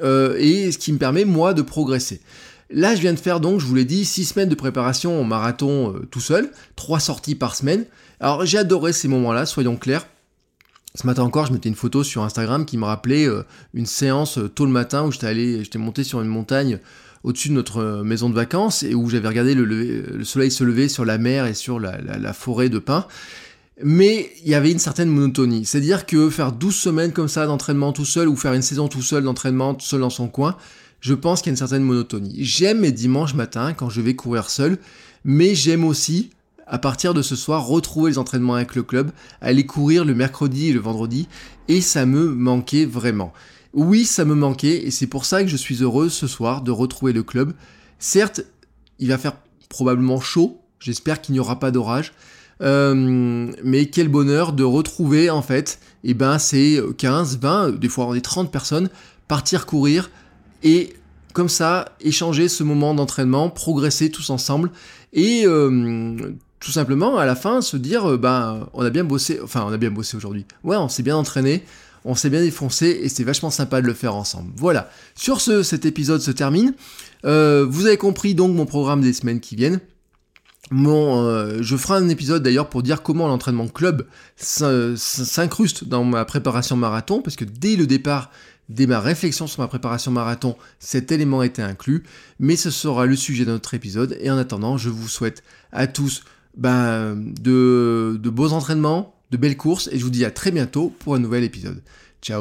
Euh, 0.02 0.36
et 0.38 0.72
ce 0.72 0.78
qui 0.78 0.92
me 0.92 0.98
permet 0.98 1.24
moi 1.24 1.54
de 1.54 1.62
progresser. 1.62 2.20
Là, 2.70 2.94
je 2.94 3.00
viens 3.00 3.12
de 3.12 3.18
faire 3.18 3.40
donc, 3.40 3.60
je 3.60 3.66
vous 3.66 3.74
l'ai 3.74 3.84
dit, 3.84 4.04
6 4.04 4.24
semaines 4.24 4.48
de 4.48 4.54
préparation 4.54 5.20
au 5.20 5.24
marathon 5.24 5.94
euh, 5.94 6.06
tout 6.10 6.20
seul, 6.20 6.50
3 6.76 7.00
sorties 7.00 7.34
par 7.34 7.54
semaine. 7.54 7.84
Alors 8.20 8.46
j'ai 8.46 8.58
adoré 8.58 8.92
ces 8.92 9.08
moments-là, 9.08 9.46
soyons 9.46 9.76
clairs. 9.76 10.06
Ce 10.94 11.06
matin 11.06 11.22
encore, 11.22 11.46
je 11.46 11.52
mettais 11.52 11.68
une 11.68 11.74
photo 11.74 12.04
sur 12.04 12.22
Instagram 12.22 12.64
qui 12.64 12.78
me 12.78 12.84
rappelait 12.84 13.26
euh, 13.26 13.42
une 13.74 13.86
séance 13.86 14.38
tôt 14.54 14.64
le 14.64 14.72
matin 14.72 15.04
où 15.04 15.12
j'étais 15.12 15.26
allé, 15.26 15.64
j'étais 15.64 15.78
monté 15.78 16.04
sur 16.04 16.22
une 16.22 16.28
montagne 16.28 16.78
au-dessus 17.24 17.50
de 17.50 17.54
notre 17.54 18.02
maison 18.02 18.28
de 18.30 18.34
vacances 18.34 18.82
et 18.82 18.94
où 18.94 19.08
j'avais 19.08 19.28
regardé 19.28 19.54
le, 19.54 20.24
soleil 20.24 20.50
se 20.50 20.64
lever 20.64 20.88
sur 20.88 21.04
la 21.04 21.18
mer 21.18 21.46
et 21.46 21.54
sur 21.54 21.78
la 21.78 22.32
forêt 22.32 22.68
de 22.68 22.80
pins 22.80 23.06
mais 23.82 24.30
il 24.42 24.50
y 24.50 24.54
avait 24.54 24.72
une 24.72 24.78
certaine 24.78 25.08
monotonie. 25.08 25.64
C'est-à-dire 25.64 26.06
que 26.06 26.30
faire 26.30 26.52
12 26.52 26.74
semaines 26.74 27.12
comme 27.12 27.28
ça 27.28 27.46
d'entraînement 27.46 27.92
tout 27.92 28.04
seul 28.04 28.28
ou 28.28 28.36
faire 28.36 28.52
une 28.52 28.62
saison 28.62 28.88
tout 28.88 29.02
seul 29.02 29.24
d'entraînement 29.24 29.74
tout 29.74 29.86
seul 29.86 30.00
dans 30.00 30.10
son 30.10 30.28
coin, 30.28 30.56
je 31.00 31.14
pense 31.14 31.40
qu'il 31.40 31.50
y 31.50 31.52
a 31.52 31.54
une 31.54 31.58
certaine 31.58 31.82
monotonie. 31.82 32.36
J'aime 32.38 32.80
mes 32.80 32.92
dimanches 32.92 33.34
matin 33.34 33.72
quand 33.72 33.90
je 33.90 34.00
vais 34.00 34.14
courir 34.14 34.50
seul, 34.50 34.78
mais 35.24 35.54
j'aime 35.54 35.84
aussi, 35.84 36.30
à 36.66 36.78
partir 36.78 37.12
de 37.12 37.22
ce 37.22 37.34
soir, 37.34 37.66
retrouver 37.66 38.12
les 38.12 38.18
entraînements 38.18 38.54
avec 38.54 38.74
le 38.74 38.82
club, 38.82 39.10
aller 39.40 39.66
courir 39.66 40.04
le 40.04 40.14
mercredi 40.14 40.68
et 40.68 40.72
le 40.72 40.80
vendredi, 40.80 41.28
et 41.68 41.80
ça 41.80 42.06
me 42.06 42.26
manquait 42.26 42.84
vraiment. 42.84 43.32
Oui, 43.72 44.04
ça 44.04 44.24
me 44.24 44.34
manquait, 44.34 44.86
et 44.86 44.90
c'est 44.90 45.06
pour 45.06 45.24
ça 45.24 45.42
que 45.42 45.48
je 45.48 45.56
suis 45.56 45.82
heureux 45.82 46.08
ce 46.08 46.26
soir 46.26 46.62
de 46.62 46.70
retrouver 46.70 47.12
le 47.12 47.22
club. 47.22 47.52
Certes, 47.98 48.42
il 48.98 49.08
va 49.08 49.18
faire 49.18 49.36
probablement 49.68 50.20
chaud, 50.20 50.60
j'espère 50.78 51.20
qu'il 51.20 51.32
n'y 51.32 51.40
aura 51.40 51.58
pas 51.58 51.72
d'orage, 51.72 52.12
euh, 52.60 53.52
mais 53.64 53.86
quel 53.86 54.08
bonheur 54.08 54.52
de 54.52 54.64
retrouver 54.64 55.30
en 55.30 55.42
fait, 55.42 55.78
et 56.04 56.10
eh 56.10 56.14
ben 56.14 56.38
c'est 56.38 56.80
15, 56.98 57.38
20, 57.38 57.78
des 57.78 57.88
fois 57.88 58.16
est 58.16 58.20
30 58.20 58.50
personnes, 58.50 58.90
partir 59.28 59.66
courir 59.66 60.10
et 60.62 60.94
comme 61.32 61.48
ça 61.48 61.96
échanger 62.00 62.48
ce 62.48 62.62
moment 62.62 62.94
d'entraînement, 62.94 63.48
progresser 63.48 64.10
tous 64.10 64.30
ensemble 64.30 64.70
et 65.12 65.42
euh, 65.46 66.16
tout 66.60 66.72
simplement 66.72 67.18
à 67.18 67.26
la 67.26 67.34
fin 67.34 67.60
se 67.62 67.76
dire 67.76 68.18
ben 68.18 68.68
on 68.74 68.84
a 68.84 68.90
bien 68.90 69.04
bossé, 69.04 69.40
enfin 69.42 69.64
on 69.66 69.72
a 69.72 69.78
bien 69.78 69.90
bossé 69.90 70.16
aujourd'hui. 70.16 70.44
Ouais, 70.64 70.76
on 70.76 70.88
s'est 70.88 71.02
bien 71.02 71.16
entraîné, 71.16 71.64
on 72.04 72.14
s'est 72.14 72.30
bien 72.30 72.40
défoncé 72.40 73.00
et 73.02 73.08
c'est 73.08 73.24
vachement 73.24 73.50
sympa 73.50 73.80
de 73.80 73.86
le 73.86 73.94
faire 73.94 74.14
ensemble. 74.14 74.50
Voilà. 74.56 74.90
Sur 75.14 75.40
ce, 75.40 75.62
cet 75.62 75.86
épisode 75.86 76.20
se 76.20 76.30
termine. 76.30 76.74
Euh, 77.24 77.66
vous 77.68 77.86
avez 77.86 77.96
compris 77.96 78.34
donc 78.34 78.54
mon 78.54 78.66
programme 78.66 79.00
des 79.00 79.12
semaines 79.12 79.40
qui 79.40 79.56
viennent. 79.56 79.80
Mon, 80.72 81.26
euh, 81.26 81.58
je 81.60 81.76
ferai 81.76 81.98
un 81.98 82.08
épisode 82.08 82.42
d'ailleurs 82.42 82.70
pour 82.70 82.82
dire 82.82 83.02
comment 83.02 83.28
l'entraînement 83.28 83.68
club 83.68 84.06
s'incruste 84.36 85.84
dans 85.84 86.02
ma 86.02 86.24
préparation 86.24 86.76
marathon, 86.76 87.20
parce 87.20 87.36
que 87.36 87.44
dès 87.44 87.76
le 87.76 87.86
départ, 87.86 88.30
dès 88.70 88.86
ma 88.86 88.98
réflexion 88.98 89.46
sur 89.46 89.60
ma 89.60 89.68
préparation 89.68 90.10
marathon, 90.10 90.56
cet 90.78 91.12
élément 91.12 91.42
était 91.42 91.60
inclus, 91.60 92.04
mais 92.40 92.56
ce 92.56 92.70
sera 92.70 93.04
le 93.04 93.16
sujet 93.16 93.44
de 93.44 93.50
notre 93.50 93.74
épisode, 93.74 94.16
et 94.18 94.30
en 94.30 94.38
attendant, 94.38 94.78
je 94.78 94.88
vous 94.88 95.08
souhaite 95.08 95.42
à 95.72 95.86
tous 95.86 96.24
ben, 96.56 97.16
de, 97.16 98.18
beaux 98.24 98.54
entraînements, 98.54 99.14
de 99.30 99.36
belles 99.36 99.58
courses, 99.58 99.90
et 99.92 99.98
je 99.98 100.04
vous 100.04 100.10
dis 100.10 100.24
à 100.24 100.30
très 100.30 100.52
bientôt 100.52 100.88
pour 101.00 101.14
un 101.14 101.18
nouvel 101.18 101.44
épisode. 101.44 101.82
Ciao 102.22 102.40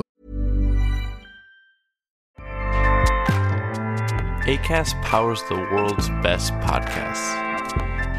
the 5.49 5.55
world's 5.73 6.09
best 6.23 6.53
podcasts. 6.61 7.35